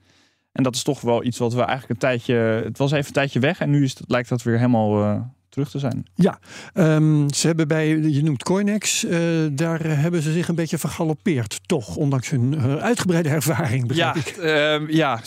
En 0.51 0.63
dat 0.63 0.75
is 0.75 0.83
toch 0.83 1.01
wel 1.01 1.23
iets 1.23 1.37
wat 1.37 1.53
we 1.53 1.61
eigenlijk 1.61 1.89
een 1.89 2.09
tijdje. 2.09 2.33
Het 2.35 2.77
was 2.77 2.91
even 2.91 3.07
een 3.07 3.13
tijdje 3.13 3.39
weg 3.39 3.59
en 3.59 3.69
nu 3.69 3.83
is 3.83 3.97
het, 3.97 4.09
lijkt 4.09 4.29
dat 4.29 4.43
weer 4.43 4.57
helemaal 4.57 5.01
uh, 5.01 5.21
terug 5.57 5.71
te 5.71 5.79
zijn. 5.79 6.05
Ja, 6.15 6.39
um, 6.73 7.33
ze 7.33 7.47
hebben 7.47 7.67
bij, 7.67 7.87
je 7.97 8.23
noemt 8.23 8.43
Coinex, 8.43 9.03
uh, 9.03 9.19
daar 9.51 9.79
hebben 9.83 10.21
ze 10.21 10.31
zich 10.31 10.47
een 10.47 10.55
beetje 10.55 10.77
vergalopeerd, 10.77 11.59
toch? 11.65 11.95
Ondanks 11.95 12.29
hun 12.29 12.53
uh, 12.53 12.75
uitgebreide 12.75 13.29
ervaring, 13.29 13.93
ja, 13.93 14.15
ik. 14.15 14.37
Uh, 14.39 14.89
ja, 14.89 15.19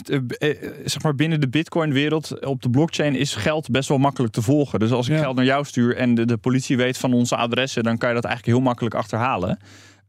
zeg 0.85 1.03
maar 1.03 1.15
binnen 1.15 1.39
de 1.39 1.49
Bitcoin-wereld 1.49 2.45
op 2.45 2.61
de 2.61 2.69
blockchain 2.69 3.15
is 3.15 3.35
geld 3.35 3.69
best 3.69 3.89
wel 3.89 3.97
makkelijk 3.97 4.33
te 4.33 4.41
volgen. 4.41 4.79
Dus 4.79 4.91
als 4.91 5.07
ik 5.07 5.15
ja. 5.15 5.21
geld 5.21 5.35
naar 5.35 5.45
jou 5.45 5.65
stuur 5.65 5.95
en 5.95 6.15
de, 6.15 6.25
de, 6.25 6.37
politie 6.37 6.77
weet 6.77 6.97
van 6.97 7.13
onze 7.13 7.35
adressen, 7.35 7.83
dan 7.83 7.97
kan 7.97 8.09
je 8.09 8.15
dat 8.15 8.25
eigenlijk 8.25 8.57
heel 8.57 8.65
makkelijk 8.65 8.95
achterhalen. 8.95 9.59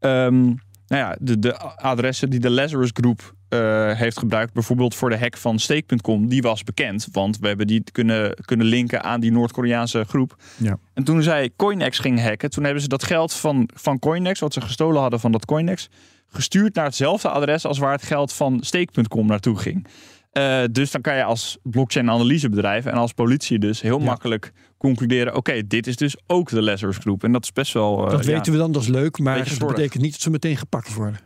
Um, 0.00 0.45
nou 0.87 1.02
ja, 1.02 1.17
de, 1.21 1.38
de 1.38 1.59
adressen 1.59 2.31
die 2.31 2.41
de 2.41 2.50
Lazarus 2.50 2.91
Groep 2.93 3.35
uh, 3.52 3.92
heeft 3.92 4.18
gebruikt, 4.18 4.52
bijvoorbeeld 4.52 4.94
voor 4.94 5.11
de 5.11 5.18
hack 5.18 5.37
van 5.37 5.59
Stake.com, 5.59 6.28
die 6.28 6.42
was 6.42 6.64
bekend. 6.64 7.09
Want 7.12 7.38
we 7.38 7.47
hebben 7.49 7.66
die 7.66 7.82
kunnen, 7.92 8.35
kunnen 8.44 8.66
linken 8.66 9.02
aan 9.02 9.21
die 9.21 9.32
Noord-Koreaanse 9.32 10.04
groep. 10.09 10.37
Ja. 10.56 10.78
En 10.94 11.04
toen 11.04 11.23
zij 11.23 11.50
Coinex 11.56 11.99
ging 11.99 12.23
hacken, 12.23 12.50
toen 12.50 12.64
hebben 12.64 12.82
ze 12.82 12.88
dat 12.88 13.04
geld 13.04 13.35
van, 13.35 13.68
van 13.75 13.99
Coinex, 13.99 14.40
wat 14.40 14.52
ze 14.52 14.61
gestolen 14.61 15.00
hadden 15.00 15.21
van 15.21 15.32
dat 15.32 15.44
Coinex, 15.44 15.88
gestuurd 16.28 16.75
naar 16.75 16.85
hetzelfde 16.85 17.28
adres 17.28 17.64
als 17.64 17.78
waar 17.78 17.92
het 17.92 18.02
geld 18.02 18.32
van 18.32 18.59
Stake.com 18.62 19.26
naartoe 19.26 19.59
ging. 19.59 19.87
Uh, 20.32 20.62
dus 20.71 20.90
dan 20.90 21.00
kan 21.00 21.16
je 21.16 21.25
als 21.25 21.59
blockchain-analysebedrijf 21.62 22.87
en 22.87 22.94
als 22.94 23.12
politie 23.12 23.59
dus 23.59 23.80
heel 23.80 23.99
ja. 23.99 24.04
makkelijk 24.04 24.52
concluderen: 24.78 25.28
oké, 25.28 25.38
okay, 25.38 25.66
dit 25.66 25.87
is 25.87 25.97
dus 25.97 26.16
ook 26.26 26.49
de 26.49 26.62
Lazarus 26.62 26.97
Groep. 26.97 27.25
En 27.25 27.32
dat 27.32 27.42
is 27.42 27.52
best 27.52 27.73
wel. 27.73 28.04
Uh, 28.04 28.11
dat 28.11 28.25
ja, 28.25 28.32
weten 28.32 28.52
we 28.52 28.59
dan, 28.59 28.73
dat 28.73 28.82
is 28.82 28.88
leuk, 28.88 29.18
maar 29.18 29.49
dat 29.59 29.68
betekent 29.68 30.02
niet 30.02 30.12
dat 30.12 30.21
ze 30.21 30.30
meteen 30.30 30.56
gepakt 30.56 30.94
worden. 30.94 31.21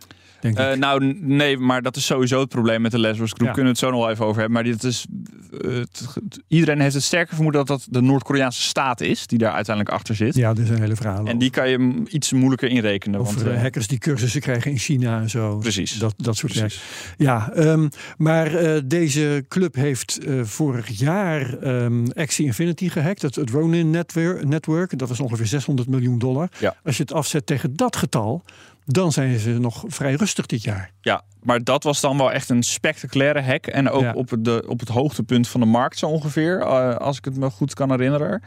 Uh, 0.54 0.72
nou, 0.72 1.14
nee, 1.20 1.58
maar 1.58 1.82
dat 1.82 1.96
is 1.96 2.06
sowieso 2.06 2.40
het 2.40 2.48
probleem 2.48 2.80
met 2.80 2.90
de 2.90 2.98
Lazarus 2.98 3.32
Groep. 3.32 3.46
Ja. 3.46 3.52
Kunnen 3.52 3.72
we 3.72 3.78
het 3.78 3.88
zo 3.88 3.98
nog 3.98 4.08
even 4.08 4.24
over 4.24 4.40
hebben. 4.40 4.52
Maar 4.52 4.64
dit 4.64 4.84
is, 4.84 5.06
uh, 5.50 5.76
het, 5.76 6.06
iedereen 6.48 6.80
heeft 6.80 6.94
het 6.94 7.02
sterke 7.02 7.34
vermoeden 7.34 7.66
dat 7.66 7.80
dat 7.80 7.86
de 7.90 8.06
Noord-Koreaanse 8.06 8.62
staat 8.62 9.00
is 9.00 9.26
die 9.26 9.38
daar 9.38 9.52
uiteindelijk 9.52 9.94
achter 9.94 10.14
zit. 10.14 10.34
Ja, 10.34 10.54
dat 10.54 10.64
is 10.64 10.70
een 10.70 10.80
hele 10.80 10.96
verhaal. 10.96 11.26
En 11.26 11.38
die 11.38 11.50
kan 11.50 11.68
je 11.68 12.02
iets 12.08 12.32
moeilijker 12.32 12.68
inrekenen. 12.68 13.20
Of 13.20 13.34
want, 13.34 13.46
uh, 13.46 13.60
hackers 13.60 13.86
die 13.86 13.98
cursussen 13.98 14.40
krijgen 14.40 14.70
in 14.70 14.78
China 14.78 15.20
en 15.20 15.30
zo. 15.30 15.58
Precies. 15.58 15.98
Dat, 15.98 16.14
dat 16.16 16.36
soort 16.36 16.54
dingen. 16.54 16.70
Ja, 17.16 17.52
um, 17.56 17.88
maar 18.16 18.80
deze 18.86 19.44
club 19.48 19.74
heeft 19.74 20.18
vorig 20.42 20.88
jaar 20.88 21.66
um, 21.82 22.12
Axie 22.12 22.46
Infinity 22.46 22.88
gehackt. 22.88 23.22
Het, 23.22 23.34
het 23.34 23.50
Ronin 23.50 23.90
Network. 23.90 24.98
Dat 24.98 25.08
was 25.08 25.20
ongeveer 25.20 25.46
600 25.46 25.88
miljoen 25.88 26.18
dollar. 26.18 26.48
Ja. 26.58 26.76
Als 26.84 26.96
je 26.96 27.02
het 27.02 27.12
afzet 27.12 27.46
tegen 27.46 27.76
dat 27.76 27.96
getal 27.96 28.44
dan 28.88 29.12
zijn 29.12 29.38
ze 29.38 29.50
nog 29.50 29.84
vrij 29.86 30.14
rustig 30.14 30.46
dit 30.46 30.62
jaar. 30.62 30.90
Ja, 31.00 31.22
maar 31.42 31.64
dat 31.64 31.82
was 31.82 32.00
dan 32.00 32.16
wel 32.16 32.32
echt 32.32 32.48
een 32.48 32.62
spectaculaire 32.62 33.40
hack. 33.42 33.66
En 33.66 33.90
ook 33.90 34.02
ja. 34.02 34.12
op, 34.12 34.36
de, 34.38 34.64
op 34.68 34.80
het 34.80 34.88
hoogtepunt 34.88 35.48
van 35.48 35.60
de 35.60 35.66
markt 35.66 35.98
zo 35.98 36.06
ongeveer, 36.06 36.60
uh, 36.60 36.96
als 36.96 37.18
ik 37.18 37.24
het 37.24 37.36
me 37.36 37.50
goed 37.50 37.74
kan 37.74 37.90
herinneren. 37.90 38.42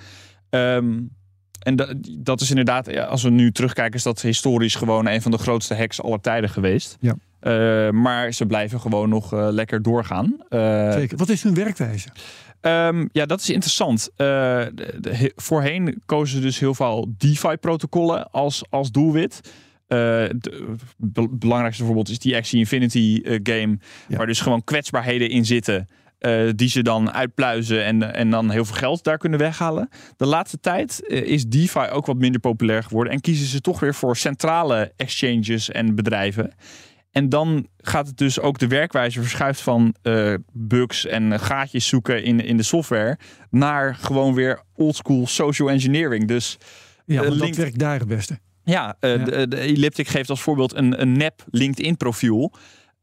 Um, 0.49 1.17
en 1.59 1.75
dat, 1.75 1.95
dat 2.19 2.41
is 2.41 2.49
inderdaad, 2.49 2.97
als 2.97 3.23
we 3.23 3.29
nu 3.29 3.51
terugkijken, 3.51 3.95
is 3.95 4.03
dat 4.03 4.21
historisch 4.21 4.75
gewoon 4.75 5.07
een 5.07 5.21
van 5.21 5.31
de 5.31 5.37
grootste 5.37 5.75
hacks 5.75 6.01
aller 6.01 6.21
tijden 6.21 6.49
geweest. 6.49 6.97
Ja. 6.99 7.15
Uh, 7.41 7.91
maar 7.91 8.31
ze 8.31 8.45
blijven 8.45 8.79
gewoon 8.79 9.09
nog 9.09 9.33
uh, 9.33 9.47
lekker 9.51 9.81
doorgaan. 9.81 10.37
Zeker. 10.93 11.17
Wat 11.17 11.29
is 11.29 11.43
hun 11.43 11.53
werkwijze? 11.53 12.09
Um, 12.61 13.09
ja, 13.11 13.25
dat 13.25 13.39
is 13.39 13.49
interessant. 13.49 14.09
De, 14.15 14.97
de, 14.99 15.31
voorheen 15.35 16.01
kozen 16.05 16.35
ze 16.35 16.41
dus 16.41 16.59
heel 16.59 16.75
veel 16.75 17.13
DeFi-protocollen 17.17 18.31
als, 18.31 18.63
als 18.69 18.91
doelwit. 18.91 19.41
Uh, 19.89 20.19
het 20.19 21.39
belangrijkste 21.39 21.83
voorbeeld 21.83 22.09
is 22.09 22.19
die 22.19 22.35
Axie 22.35 22.59
Infinity 22.59 23.21
uh, 23.23 23.39
game. 23.43 23.77
Ja. 24.07 24.17
Waar 24.17 24.27
dus 24.27 24.41
gewoon 24.41 24.63
kwetsbaarheden 24.63 25.29
in 25.29 25.45
zitten. 25.45 25.87
Uh, 26.19 26.49
die 26.55 26.69
ze 26.69 26.81
dan 26.81 27.11
uitpluizen 27.11 27.85
en, 27.85 28.13
en 28.13 28.29
dan 28.29 28.49
heel 28.49 28.65
veel 28.65 28.75
geld 28.75 29.03
daar 29.03 29.17
kunnen 29.17 29.39
weghalen. 29.39 29.89
De 30.17 30.25
laatste 30.25 30.59
tijd 30.59 31.01
is 31.07 31.45
DeFi 31.45 31.89
ook 31.89 32.05
wat 32.05 32.17
minder 32.17 32.41
populair 32.41 32.83
geworden. 32.83 33.13
En 33.13 33.21
kiezen 33.21 33.47
ze 33.47 33.61
toch 33.61 33.79
weer 33.79 33.93
voor 33.95 34.17
centrale 34.17 34.93
exchanges 34.95 35.69
en 35.69 35.95
bedrijven. 35.95 36.53
En 37.11 37.29
dan 37.29 37.67
gaat 37.77 38.07
het 38.07 38.17
dus 38.17 38.39
ook 38.39 38.59
de 38.59 38.67
werkwijze 38.67 39.21
verschuift 39.21 39.61
van 39.61 39.95
bugs 40.53 41.05
en 41.05 41.39
gaatjes 41.39 41.87
zoeken 41.87 42.23
in, 42.23 42.45
in 42.45 42.57
de 42.57 42.63
software. 42.63 43.17
Naar 43.49 43.95
gewoon 43.95 44.33
weer 44.33 44.61
oldschool 44.75 45.27
social 45.27 45.69
engineering. 45.69 46.27
Dus 46.27 46.57
ja, 47.05 47.21
dat 47.21 47.55
werkt 47.55 47.79
daar 47.79 47.99
het 47.99 48.07
beste. 48.07 48.39
Ja, 48.69 48.95
uh. 48.99 49.25
De, 49.25 49.47
de, 49.47 49.57
Elliptic 49.57 50.07
geeft 50.07 50.29
als 50.29 50.41
voorbeeld 50.41 50.75
een, 50.75 51.01
een 51.01 51.11
nep 51.11 51.43
LinkedIn 51.51 51.97
profiel. 51.97 52.53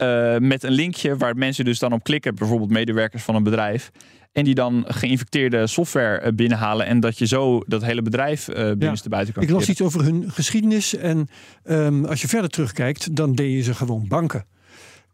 Uh, 0.03 0.37
met 0.39 0.63
een 0.63 0.73
linkje 0.73 1.17
waar 1.17 1.37
mensen 1.37 1.65
dus 1.65 1.79
dan 1.79 1.93
op 1.93 2.03
klikken. 2.03 2.35
Bijvoorbeeld 2.35 2.71
medewerkers 2.71 3.23
van 3.23 3.35
een 3.35 3.43
bedrijf. 3.43 3.91
En 4.33 4.45
die 4.45 4.55
dan 4.55 4.85
geïnfecteerde 4.87 5.67
software 5.67 6.33
binnenhalen. 6.33 6.87
En 6.87 7.01
dat 7.01 7.19
je 7.19 7.27
zo 7.27 7.61
dat 7.67 7.85
hele 7.85 8.03
bedrijf 8.03 8.49
uh, 8.49 8.55
binnenste 8.55 9.09
ja. 9.09 9.15
buiten 9.15 9.35
kan 9.35 9.43
Ik 9.43 9.51
las 9.51 9.69
iets 9.69 9.83
over 9.83 10.03
hun 10.03 10.31
geschiedenis. 10.31 10.97
En 10.97 11.29
um, 11.65 12.05
als 12.05 12.21
je 12.21 12.29
verder 12.29 12.51
terugkijkt, 12.51 13.17
dan 13.17 13.35
deden 13.35 13.65
ze 13.65 13.75
gewoon 13.75 14.09
banken. 14.09 14.45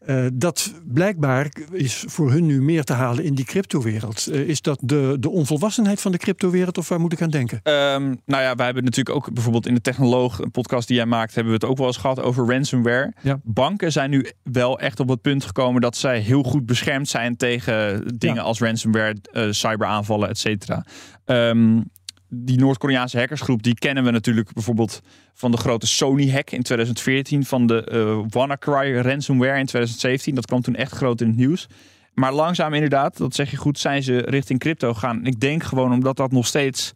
Uh, 0.06 0.26
dat 0.32 0.72
blijkbaar 0.84 1.52
is 1.72 2.04
voor 2.08 2.30
hun 2.30 2.46
nu 2.46 2.62
meer 2.62 2.84
te 2.84 2.92
halen 2.92 3.24
in 3.24 3.34
die 3.34 3.44
cryptowereld. 3.44 4.28
Uh, 4.30 4.48
is 4.48 4.60
dat 4.60 4.78
de, 4.82 5.16
de 5.20 5.30
onvolwassenheid 5.30 6.00
van 6.00 6.12
de 6.12 6.18
cryptowereld 6.18 6.78
of 6.78 6.88
waar 6.88 7.00
moet 7.00 7.12
ik 7.12 7.22
aan 7.22 7.30
denken? 7.30 7.60
Um, 7.64 8.20
nou 8.26 8.42
ja, 8.42 8.54
wij 8.54 8.64
hebben 8.64 8.84
natuurlijk 8.84 9.16
ook 9.16 9.32
bijvoorbeeld 9.32 9.66
in 9.66 9.74
de 9.74 9.80
Technoloog, 9.80 10.38
een 10.38 10.50
podcast 10.50 10.88
die 10.88 10.96
jij 10.96 11.06
maakt, 11.06 11.34
hebben 11.34 11.52
we 11.52 11.58
het 11.58 11.68
ook 11.68 11.78
wel 11.78 11.86
eens 11.86 11.96
gehad 11.96 12.20
over 12.20 12.46
ransomware. 12.46 13.12
Ja. 13.20 13.40
Banken 13.42 13.92
zijn 13.92 14.10
nu 14.10 14.26
wel 14.42 14.78
echt 14.78 15.00
op 15.00 15.08
het 15.08 15.20
punt 15.20 15.44
gekomen 15.44 15.80
dat 15.80 15.96
zij 15.96 16.18
heel 16.18 16.42
goed 16.42 16.66
beschermd 16.66 17.08
zijn 17.08 17.36
tegen 17.36 18.04
dingen 18.18 18.36
ja. 18.36 18.42
als 18.42 18.60
ransomware, 18.60 19.16
uh, 19.32 19.46
cyberaanvallen, 19.50 20.28
et 20.28 20.38
cetera. 20.38 20.84
Um, 21.24 21.90
die 22.34 22.58
Noord-Koreaanse 22.58 23.18
hackersgroep, 23.18 23.62
die 23.62 23.74
kennen 23.74 24.04
we 24.04 24.10
natuurlijk 24.10 24.52
bijvoorbeeld 24.52 25.02
van 25.34 25.50
de 25.50 25.56
grote 25.56 25.86
Sony-hack 25.86 26.50
in 26.50 26.62
2014, 26.62 27.44
van 27.44 27.66
de 27.66 27.88
uh, 27.92 28.24
WannaCry 28.28 28.96
ransomware 28.96 29.58
in 29.58 29.66
2017. 29.66 30.34
Dat 30.34 30.46
kwam 30.46 30.60
toen 30.60 30.74
echt 30.74 30.92
groot 30.92 31.20
in 31.20 31.26
het 31.26 31.36
nieuws. 31.36 31.66
Maar 32.14 32.32
langzaam 32.32 32.74
inderdaad, 32.74 33.16
dat 33.16 33.34
zeg 33.34 33.50
je 33.50 33.56
goed, 33.56 33.78
zijn 33.78 34.02
ze 34.02 34.18
richting 34.18 34.58
crypto 34.58 34.94
gegaan. 34.94 35.26
Ik 35.26 35.40
denk 35.40 35.62
gewoon 35.62 35.92
omdat 35.92 36.16
dat 36.16 36.32
nog 36.32 36.46
steeds 36.46 36.92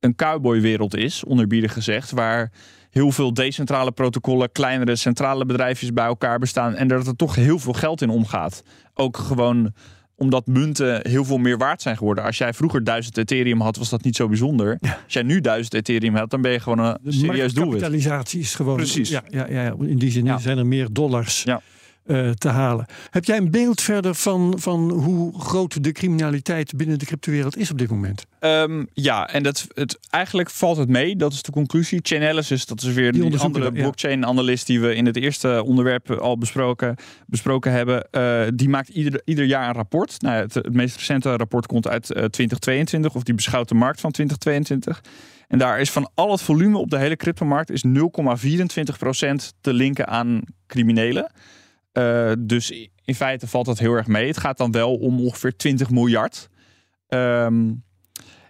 een 0.00 0.14
cowboywereld 0.14 0.96
is, 0.96 1.24
onerbiedig 1.24 1.72
gezegd, 1.72 2.10
waar 2.10 2.52
heel 2.90 3.10
veel 3.10 3.34
decentrale 3.34 3.92
protocollen, 3.92 4.52
kleinere 4.52 4.96
centrale 4.96 5.46
bedrijfjes 5.46 5.92
bij 5.92 6.06
elkaar 6.06 6.38
bestaan 6.38 6.74
en 6.74 6.88
dat 6.88 7.06
er 7.06 7.16
toch 7.16 7.34
heel 7.34 7.58
veel 7.58 7.72
geld 7.72 8.02
in 8.02 8.08
omgaat. 8.08 8.62
Ook 8.94 9.16
gewoon 9.16 9.72
omdat 10.16 10.46
munten 10.46 11.08
heel 11.08 11.24
veel 11.24 11.38
meer 11.38 11.58
waard 11.58 11.82
zijn 11.82 11.96
geworden. 11.96 12.24
Als 12.24 12.38
jij 12.38 12.52
vroeger 12.54 12.84
1000 12.84 13.16
Ethereum 13.18 13.60
had, 13.60 13.76
was 13.76 13.88
dat 13.88 14.02
niet 14.02 14.16
zo 14.16 14.28
bijzonder. 14.28 14.78
Als 14.80 15.12
jij 15.12 15.22
nu 15.22 15.40
1000 15.40 15.74
Ethereum 15.74 16.14
hebt, 16.14 16.30
dan 16.30 16.40
ben 16.42 16.52
je 16.52 16.60
gewoon 16.60 16.78
een 16.78 16.98
serieus 17.12 17.54
doelwit. 17.54 17.80
Kapitalisatie 17.80 18.40
is 18.40 18.54
gewoon. 18.54 18.76
Precies. 18.76 19.08
Ja, 19.08 19.22
ja, 19.30 19.46
ja, 19.50 19.74
in 19.80 19.98
die 19.98 20.10
zin 20.10 20.24
Ja. 20.24 20.38
zijn 20.38 20.58
er 20.58 20.66
meer 20.66 20.88
dollars. 20.92 21.42
Ja. 21.42 21.60
Eh, 22.06 22.30
te 22.30 22.48
halen. 22.48 22.86
Heb 23.10 23.24
jij 23.24 23.36
een 23.36 23.50
beeld 23.50 23.80
verder 23.80 24.14
van, 24.14 24.54
van 24.58 24.90
hoe 24.90 25.40
groot 25.40 25.84
de 25.84 25.92
criminaliteit 25.92 26.76
binnen 26.76 26.98
de 26.98 27.04
cryptowereld 27.04 27.56
is 27.56 27.70
op 27.70 27.78
dit 27.78 27.90
moment? 27.90 28.26
Ehm, 28.38 28.84
ja, 28.92 29.28
en 29.28 29.42
dat, 29.42 29.66
het, 29.74 29.98
eigenlijk 30.10 30.50
valt 30.50 30.76
het 30.76 30.88
mee. 30.88 31.16
Dat 31.16 31.32
is 31.32 31.42
de 31.42 31.52
conclusie. 31.52 32.00
Chainalysis, 32.02 32.66
dat 32.66 32.82
is 32.82 32.92
weer 32.92 33.12
die, 33.12 33.38
andere 33.38 33.64
ja. 33.64 33.70
blockchain-analyst 33.70 34.66
die 34.66 34.80
we 34.80 34.94
in 34.94 35.06
het 35.06 35.16
eerste 35.16 35.62
onderwerp 35.64 36.10
al 36.10 36.38
besproken, 36.38 36.96
besproken 37.26 37.72
hebben. 37.72 38.10
Eh, 38.10 38.42
die 38.54 38.68
maakt 38.68 38.88
ieder, 38.88 39.20
ieder 39.24 39.44
jaar 39.44 39.68
een 39.68 39.74
rapport. 39.74 40.20
Nou, 40.20 40.36
het, 40.36 40.54
het 40.54 40.72
meest 40.72 40.96
recente 40.96 41.36
rapport 41.36 41.66
komt 41.66 41.88
uit 41.88 42.10
eh, 42.10 42.24
2022, 42.24 43.14
of 43.14 43.22
die 43.22 43.34
beschouwt 43.34 43.68
de 43.68 43.74
markt 43.74 44.00
van 44.00 44.10
2022. 44.10 45.02
En 45.48 45.58
daar 45.58 45.80
is 45.80 45.90
van 45.90 46.10
al 46.14 46.30
het 46.30 46.42
volume 46.42 46.78
op 46.78 46.90
de 46.90 46.98
hele 46.98 47.16
cryptomarkt 47.16 47.70
is 47.70 47.84
0,24% 47.86 47.92
te 49.60 49.72
linken 49.72 50.08
aan 50.08 50.42
criminelen. 50.66 51.32
Eh, 51.96 52.32
dus 52.38 52.88
in 53.04 53.14
feite 53.14 53.46
valt 53.46 53.66
dat 53.66 53.78
heel 53.78 53.92
erg 53.92 54.06
mee. 54.06 54.26
Het 54.26 54.38
gaat 54.38 54.58
dan 54.58 54.72
wel 54.72 54.94
om 54.94 55.20
ongeveer 55.20 55.56
20 55.56 55.90
miljard. 55.90 56.48
Ehm, 57.08 57.72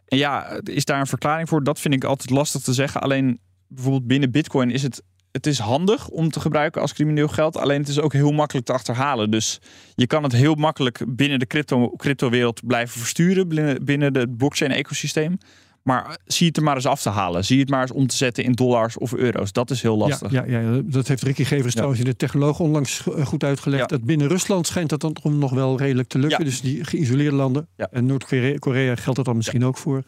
en 0.07 0.19
ja, 0.19 0.61
is 0.63 0.85
daar 0.85 1.01
een 1.01 1.07
verklaring 1.07 1.49
voor? 1.49 1.65
Dat 1.65 1.81
vind 1.81 1.95
ik 1.95 2.05
altijd 2.05 2.31
lastig 2.31 2.61
te 2.63 2.73
zeggen. 2.73 3.01
Alleen 3.01 3.41
bijvoorbeeld 3.69 4.07
binnen 4.07 4.31
Bitcoin 4.31 4.71
is 4.71 4.83
het, 4.83 5.03
het 5.33 5.47
is 5.47 5.59
handig 5.59 6.09
om 6.09 6.31
te 6.31 6.41
gebruiken 6.41 6.81
als 6.81 6.93
crimineel 6.93 7.29
geld. 7.29 7.57
Alleen 7.57 7.81
het 7.81 7.89
is 7.89 8.01
ook 8.01 8.13
heel 8.13 8.33
makkelijk 8.33 8.67
te 8.67 8.73
achterhalen. 8.73 9.31
Dus 9.31 9.61
je 9.95 10.07
kan 10.07 10.23
het 10.23 10.33
heel 10.33 10.55
makkelijk 10.55 11.05
binnen 11.09 11.39
de 11.39 11.47
crypto, 11.47 11.91
cryptowereld 11.97 12.67
blijven 12.67 13.01
versturen. 13.01 13.49
Binnen, 13.49 13.85
binnen 13.85 14.19
het 14.19 14.37
blockchain-ecosysteem. 14.37 15.39
Maar 15.87 16.19
zie 16.25 16.47
het 16.47 16.57
er 16.57 16.63
maar 16.63 16.75
eens 16.75 16.87
af 16.87 17.03
te 17.03 17.09
halen. 17.09 17.45
Zie 17.45 17.61
het 17.61 17.69
maar 17.69 17.81
eens 17.81 17.93
om 17.93 18.07
te 18.07 18.17
zetten 18.17 18.45
in 18.45 18.53
dollars 18.53 18.99
of 18.99 19.15
euro's. 19.15 19.53
Dat 19.53 19.71
is 19.71 19.83
heel 19.83 19.97
lastig. 19.97 20.31
Ja, 20.31 20.45
ja, 20.47 20.59
ja, 20.59 20.81
dat 20.85 21.09
heeft 21.09 21.23
Ricky 21.23 21.45
Gevers 21.45 21.73
trouwens 21.73 22.01
in 22.01 22.07
de 22.07 22.17
technoloog 22.17 22.61
onlangs 22.61 22.99
go- 22.99 23.25
goed 23.25 23.45
uitgelegd. 23.45 23.81
Ja. 23.91 23.97
Dat 23.97 24.05
binnen 24.05 24.29
Rusland 24.29 24.67
schijnt 24.67 24.89
dat 24.91 25.01
dan 25.01 25.17
nog 25.23 25.51
wel 25.51 25.79
redelijk 25.79 26.09
te 26.09 26.19
lukken. 26.19 26.39
Ja. 26.39 26.45
Dus 26.45 26.61
die 26.61 26.85
geïsoleerde 26.85 27.37
landen. 27.37 27.69
Ja. 27.77 27.89
En 27.91 28.07
Noord-Korea 28.07 28.59
Korea 28.59 28.95
geldt 28.97 29.17
dat 29.17 29.25
dan 29.25 29.37
misschien 29.37 29.65
ook 29.65 29.77
voor. 29.77 30.03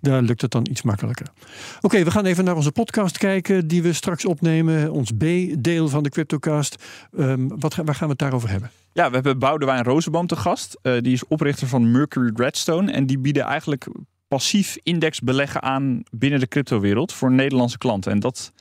Daar 0.00 0.22
lukt 0.22 0.40
het 0.40 0.50
dan 0.50 0.66
iets 0.70 0.82
makkelijker. 0.82 1.26
Oké, 1.80 2.04
we 2.04 2.10
gaan 2.10 2.24
even 2.24 2.44
naar 2.44 2.56
onze 2.56 2.72
podcast 2.72 3.18
kijken 3.18 3.68
die 3.68 3.82
we 3.82 3.92
straks 3.92 4.24
opnemen. 4.24 4.92
Ons 4.92 5.10
B-deel 5.10 5.88
van 5.88 6.02
de 6.02 6.08
Cryptocast. 6.08 6.82
Ehm, 7.16 7.48
wat, 7.48 7.74
waar 7.74 7.94
gaan 7.94 8.06
we 8.06 8.10
het 8.12 8.18
daarover 8.18 8.50
hebben? 8.50 8.70
Ja, 8.92 9.08
we 9.08 9.14
hebben 9.14 9.38
Boudewijn 9.38 9.84
Rozenboom 9.84 10.26
te 10.26 10.36
gast. 10.36 10.78
Eh, 10.82 10.92
die 11.00 11.12
is 11.12 11.26
oprichter 11.26 11.66
van 11.66 11.90
Mercury 11.90 12.32
Redstone. 12.34 12.92
En 12.92 13.06
die 13.06 13.18
bieden 13.18 13.42
eigenlijk 13.42 13.86
passief 14.34 14.76
indexbeleggen 14.82 15.62
aan 15.62 16.02
binnen 16.10 16.40
de 16.40 16.48
cryptowereld 16.48 17.12
voor 17.12 17.32
Nederlandse 17.32 17.78
klanten. 17.78 18.12
En 18.12 18.20
dat 18.20 18.52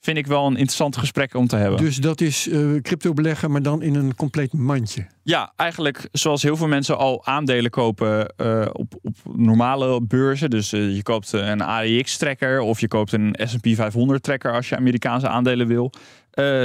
vind 0.00 0.16
ik 0.16 0.26
wel 0.26 0.46
een 0.46 0.56
interessant 0.56 0.96
gesprek 0.96 1.34
om 1.34 1.46
te 1.46 1.56
hebben. 1.56 1.78
Dus 1.78 1.96
dat 1.96 2.20
is 2.20 2.48
eh, 2.48 2.74
crypto 2.82 3.12
beleggen, 3.12 3.50
maar 3.50 3.62
dan 3.62 3.82
in 3.82 3.94
een 3.94 4.14
compleet 4.14 4.52
mandje. 4.52 5.06
Ja, 5.22 5.52
eigenlijk 5.56 6.08
zoals 6.12 6.42
heel 6.42 6.56
veel 6.56 6.68
mensen 6.68 6.98
al 6.98 7.26
aandelen 7.26 7.70
kopen 7.70 8.28
eh, 8.36 8.66
op, 8.72 8.94
op 9.02 9.16
normale 9.36 10.02
beurzen. 10.02 10.50
Dus 10.50 10.72
eh, 10.72 10.94
je 10.94 11.02
koopt 11.02 11.32
een 11.32 11.62
AEX-tracker 11.62 12.60
of 12.60 12.80
je 12.80 12.88
koopt 12.88 13.12
een 13.12 13.36
S&P 13.38 13.66
500-tracker 13.66 14.52
als 14.52 14.68
je 14.68 14.76
Amerikaanse 14.76 15.28
aandelen 15.28 15.66
wil. 15.66 15.92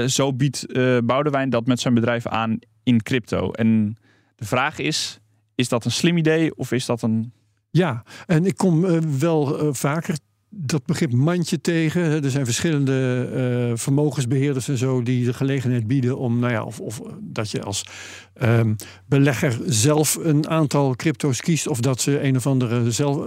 Zo 0.08 0.34
biedt 0.34 0.66
Boudewijn 1.04 1.50
dat 1.50 1.66
met 1.66 1.80
zijn 1.80 1.94
bedrijf 1.94 2.28
aan 2.28 2.60
in 2.84 3.04
crypto. 3.04 3.52
En 3.52 3.98
de 4.36 4.46
vraag 4.46 4.80
is, 4.80 5.20
is 5.56 5.70
dat 5.70 5.86
een 5.86 5.92
slim 5.92 6.18
idee 6.18 6.56
of 6.56 6.72
is 6.72 6.86
dat 6.86 7.02
een... 7.02 7.34
Ja, 7.76 8.04
en 8.26 8.46
ik 8.46 8.58
kom 8.58 8.86
eh, 8.86 8.98
wel 9.20 9.60
eh, 9.60 9.68
vaker 9.72 10.18
dat 10.50 10.86
begrip 10.86 11.12
mandje 11.12 11.62
tegen. 11.62 12.24
Er 12.24 12.30
zijn 12.30 12.46
verschillende 12.46 13.30
eh, 13.34 13.78
vermogensbeheerders 13.78 14.68
en 14.68 14.78
zo 14.78 15.04
die 15.04 15.26
de 15.26 15.34
gelegenheid 15.34 15.88
bieden 15.88 16.18
om, 16.18 16.40
nou 16.40 16.54
ja, 16.54 16.64
of, 16.64 16.80
of 16.80 17.02
dat 17.22 17.52
je 17.52 17.62
als 17.62 17.86
ehm, 18.34 18.74
belegger 19.08 19.58
zelf 19.66 20.18
een 20.22 20.48
aantal 20.50 20.96
crypto's 20.96 21.42
kiest, 21.42 21.68
of 21.68 21.80
dat 21.80 22.02
ze 22.02 22.24
een 22.24 22.36
of 22.36 22.48
andere 22.48 22.92
zelf, 22.92 23.18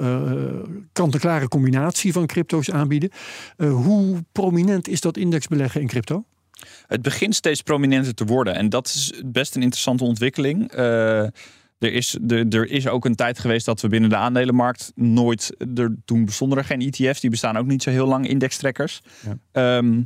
kant-en-klare 0.93 1.49
combinatie 1.49 2.13
van 2.13 2.27
crypto's 2.27 2.71
aanbieden. 2.71 3.11
Hoe 3.57 4.25
prominent 4.33 4.89
is 4.89 5.01
dat 5.01 5.17
indexbeleggen 5.17 5.81
in 5.81 5.87
crypto? 5.87 6.25
Het 6.87 7.03
begint 7.03 7.35
steeds 7.35 7.63
prominenter 7.63 8.15
te 8.15 8.25
worden. 8.25 8.55
En 8.55 8.69
dat 8.69 8.87
is 8.87 9.23
best 9.27 9.57
een 9.57 9.63
interessante 9.63 10.05
ontwikkeling. 10.05 10.73
Er, 11.79 11.93
is, 11.93 12.19
er, 12.29 12.49
er 12.49 12.71
is 12.71 12.89
ook 12.89 13.05
een 13.05 13.15
tijd 13.15 13.39
geweest 13.39 13.67
dat 13.67 13.81
we 13.81 13.89
binnen 13.89 14.11
de 14.11 14.17
aandelenmarkt 14.17 14.93
nooit. 14.95 15.57
Er, 15.75 15.97
toen 16.05 16.25
bestonden 16.25 16.59
er 16.59 16.65
geen 16.65 16.81
ETF's. 16.81 17.21
Die 17.21 17.31
bestaan 17.31 17.57
ook 17.57 17.67
niet 17.67 17.83
zo 17.83 17.91
heel 17.91 18.07
lang, 18.07 18.29
indextrekkers. 18.29 19.01
Ehm, 19.53 20.03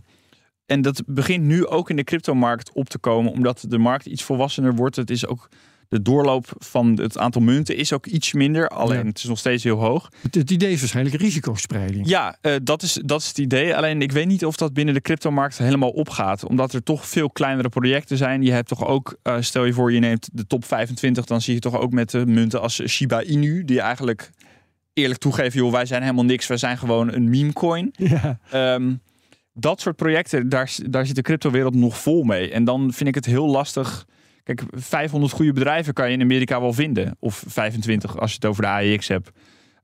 en 0.66 0.82
dat 0.82 1.02
begint 1.06 1.44
nu 1.44 1.66
ook 1.66 1.90
in 1.90 1.96
de 1.96 2.04
cryptomarkt 2.04 2.72
op 2.72 2.88
te 2.88 2.98
komen, 2.98 3.32
omdat 3.32 3.64
de 3.68 3.78
markt 3.78 4.06
iets 4.06 4.22
volwassener 4.22 4.74
wordt. 4.74 4.96
Het 4.96 5.10
is 5.10 5.26
ook. 5.26 5.48
De 5.92 6.02
doorloop 6.02 6.52
van 6.58 6.98
het 7.00 7.18
aantal 7.18 7.42
munten 7.42 7.76
is 7.76 7.92
ook 7.92 8.06
iets 8.06 8.32
minder. 8.32 8.68
Alleen 8.68 8.98
Ja. 8.98 9.04
het 9.04 9.18
is 9.18 9.24
nog 9.24 9.38
steeds 9.38 9.64
heel 9.64 9.78
hoog. 9.78 10.08
Het, 10.22 10.34
het 10.34 10.50
idee 10.50 10.72
is 10.72 10.80
waarschijnlijk 10.80 11.16
risicospreiding. 11.16 12.08
Ja, 12.08 12.36
eh, 12.40 12.54
dat, 12.62 12.82
is, 12.82 12.98
dat 13.04 13.20
is 13.20 13.28
het 13.28 13.38
idee. 13.38 13.76
Alleen 13.76 14.02
ik 14.02 14.12
weet 14.12 14.26
niet 14.26 14.44
of 14.44 14.56
dat 14.56 14.72
binnen 14.72 14.94
de 14.94 15.00
cryptomarkt 15.00 15.58
helemaal 15.58 15.90
opgaat. 15.90 16.44
Omdat 16.46 16.72
er 16.72 16.82
toch 16.82 17.06
veel 17.08 17.30
kleinere 17.30 17.68
projecten 17.68 18.16
zijn. 18.16 18.42
Je 18.42 18.52
hebt 18.52 18.68
toch 18.68 18.86
ook, 18.86 19.16
eh, 19.22 19.36
stel 19.40 19.64
je 19.64 19.72
voor 19.72 19.92
je 19.92 19.98
neemt 19.98 20.28
de 20.32 20.46
top 20.46 20.64
25. 20.64 21.24
Dan 21.24 21.40
zie 21.40 21.54
je 21.54 21.60
toch 21.60 21.78
ook 21.78 21.92
met 21.92 22.10
de 22.10 22.26
munten 22.26 22.60
als 22.60 22.82
Shiba 22.86 23.22
Inu. 23.22 23.64
Die 23.64 23.80
eigenlijk 23.80 24.30
eerlijk 24.92 25.20
toegeven, 25.20 25.58
joh, 25.60 25.72
wij 25.72 25.86
zijn 25.86 26.02
helemaal 26.02 26.24
niks. 26.24 26.46
Wij 26.46 26.56
zijn 26.56 26.78
gewoon 26.78 27.12
een 27.12 27.30
meme 27.30 27.52
coin. 27.52 27.94
Ja. 27.96 28.38
Ehm, 28.50 28.92
dat 29.54 29.80
soort 29.80 29.96
projecten, 29.96 30.48
daar, 30.48 30.74
daar 30.90 31.06
zit 31.06 31.14
de 31.16 31.22
cryptowereld 31.22 31.74
nog 31.74 31.98
vol 31.98 32.22
mee. 32.22 32.50
En 32.50 32.64
dan 32.64 32.92
vind 32.92 33.08
ik 33.08 33.14
het 33.14 33.26
heel 33.26 33.46
lastig. 33.46 34.06
Kijk, 34.44 34.62
500 34.70 35.32
goede 35.32 35.52
bedrijven 35.52 35.92
kan 35.94 36.06
je 36.08 36.12
in 36.14 36.20
Amerika 36.22 36.60
wel 36.60 36.72
vinden. 36.72 37.16
Of 37.18 37.44
25 37.46 38.18
als 38.18 38.30
je 38.30 38.36
het 38.36 38.44
over 38.46 38.62
de 38.62 38.68
AEX 38.68 39.08
hebt. 39.08 39.30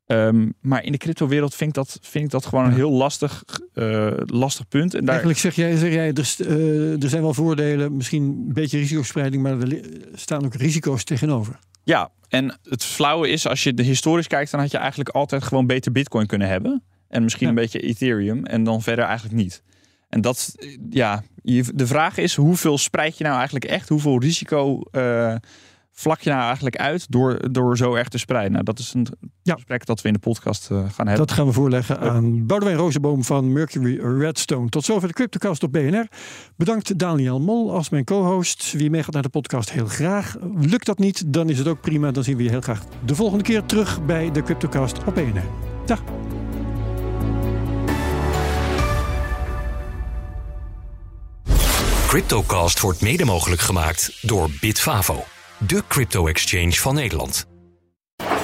Ehm, 0.07 0.49
maar 0.61 0.85
in 0.85 0.93
de 0.93 0.99
cryptowereld 0.99 1.55
vind 1.55 1.69
ik 1.71 1.75
dat, 1.77 1.99
vind 2.03 2.25
ik 2.25 2.31
dat 2.31 2.47
gewoon 2.47 2.65
een 2.65 2.73
heel 2.73 2.91
lastig, 2.91 3.43
eh, 3.75 4.13
lastig 4.17 4.69
punt. 4.69 4.95
En 4.95 5.01
daar, 5.01 5.09
Eigenlijk 5.09 5.39
zeg 5.39 5.55
jij, 5.55 5.77
zeg 5.77 5.93
jij 5.93 6.13
er, 6.13 6.35
eh, 6.39 7.03
er 7.03 7.09
zijn 7.09 7.23
wel 7.23 7.35
voordelen, 7.35 7.97
misschien 7.97 8.23
een 8.23 8.53
beetje 8.53 8.79
risicospreiding, 8.79 9.43
maar 9.43 9.61
er 9.61 9.81
staan 10.15 10.45
ook 10.45 10.55
risico's 10.55 11.05
tegenover. 11.05 11.59
Ja, 11.85 12.11
en 12.29 12.59
het 12.63 12.85
flauwe 12.85 13.29
is, 13.29 13.47
als 13.49 13.63
je 13.63 13.75
de 13.75 13.83
historisch 13.83 14.27
kijkt, 14.27 14.51
dan 14.51 14.61
had 14.61 14.71
je 14.71 14.79
eigenlijk 14.79 15.11
altijd 15.11 15.43
gewoon 15.45 15.67
beter 15.67 15.93
Bitcoin 15.93 16.27
kunnen 16.27 16.49
hebben. 16.49 16.83
En 17.09 17.23
misschien 17.23 17.47
Ja. 17.47 17.53
een 17.53 17.59
beetje 17.61 17.81
Ethereum. 17.81 18.45
En 18.45 18.65
dan 18.65 18.83
verder 18.83 19.05
eigenlijk 19.05 19.37
niet. 19.37 19.63
En 20.09 20.21
dat, 20.21 20.55
ja, 20.91 21.23
de 21.75 21.87
vraag 21.87 22.17
is, 22.17 22.35
hoeveel 22.37 22.79
spreid 22.79 23.19
je 23.19 23.25
nou 23.25 23.37
eigenlijk 23.37 23.65
echt? 23.65 23.89
Hoeveel 23.89 24.21
risico 24.21 24.81
eh, 24.91 25.35
vlak 25.93 26.21
je 26.21 26.31
nou 26.31 26.43
eigenlijk 26.43 26.77
uit 26.77 27.07
door, 27.11 27.53
door 27.53 27.77
zo 27.77 27.95
erg 27.95 28.09
te 28.09 28.19
spreiden? 28.19 28.53
Nou, 28.53 28.65
dat 28.65 28.79
is 28.79 28.95
een 28.95 29.07
Ja. 29.43 29.55
gesprek 29.55 29.87
dat 29.87 30.01
we 30.01 30.09
in 30.09 30.15
de 30.15 30.21
podcast 30.21 30.71
eh, 30.71 30.77
gaan 30.77 31.07
hebben. 31.07 31.27
Dat 31.27 31.33
gaan 31.33 31.47
we 31.47 31.53
voorleggen 31.53 32.01
aan 32.01 32.47
Boudewijn 32.47 32.79
Rozenboom 32.79 33.25
van 33.25 33.53
Mercury 33.53 33.99
Redstone. 34.19 34.69
Tot 34.69 34.85
zover 34.85 35.09
de 35.09 35.15
Cryptocast 35.15 35.63
op 35.63 35.73
BNR. 35.73 36.07
Bedankt 36.57 36.99
Daniel 36.99 37.41
Mol 37.41 37.73
als 37.75 37.89
mijn 37.89 38.05
co-host. 38.05 38.73
Wie 38.73 38.91
meegaat 38.91 39.13
naar 39.15 39.23
de 39.23 39.29
podcast, 39.29 39.73
heel 39.73 39.87
graag. 39.87 40.37
Lukt 40.55 40.87
dat 40.87 40.99
niet, 40.99 41.33
dan 41.33 41.49
is 41.49 41.59
het 41.59 41.67
ook 41.69 41.81
prima. 41.81 42.11
Dan 42.11 42.25
zien 42.25 42.37
we 42.37 42.43
je 42.43 42.51
heel 42.51 42.61
graag 42.61 42.83
de 43.05 43.15
volgende 43.15 43.45
keer 43.45 43.65
terug 43.65 44.05
bij 44.05 44.31
de 44.31 44.43
Cryptocast 44.43 45.05
op 45.05 45.15
BNR. 45.15 45.45
Dag. 45.87 46.03
Cryptocast 52.09 52.81
wordt 52.81 53.01
mede 53.01 53.25
mogelijk 53.25 53.61
gemaakt 53.61 54.19
door 54.21 54.51
Bitfavo, 54.61 55.25
de 55.59 55.83
crypto-exchange 55.89 56.73
van 56.73 56.95
Nederland. 56.95 57.47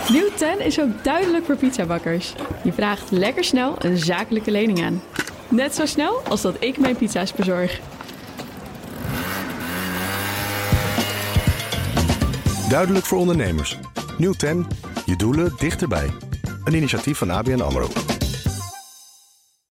Nieuw 0.09 0.29
10 0.37 0.61
is 0.61 0.81
ook 0.81 1.05
duidelijk 1.05 1.45
voor 1.45 1.57
pizzabakkers. 1.57 2.35
Je 2.65 2.73
vraagt 2.73 3.11
lekker 3.11 3.45
snel 3.45 3.75
een 3.79 3.99
zakelijke 3.99 4.51
lening 4.51 4.85
aan. 4.85 5.03
Net 5.49 5.75
zo 5.75 5.87
snel 5.87 6.21
als 6.29 6.43
dat 6.43 6.57
ik 6.59 6.79
mijn 6.79 6.97
pizza's 6.97 7.33
bezorg. 7.33 7.81
Duidelijk 12.69 13.05
voor 13.05 13.19
ondernemers. 13.19 13.79
Nieuw 14.19 14.33
10, 14.33 14.67
je 15.07 15.17
doelen 15.17 15.53
dichterbij. 15.59 16.11
Een 16.65 16.75
initiatief 16.75 17.19
van 17.19 17.31
ABN 17.31 17.61
AMRO. 17.61 17.89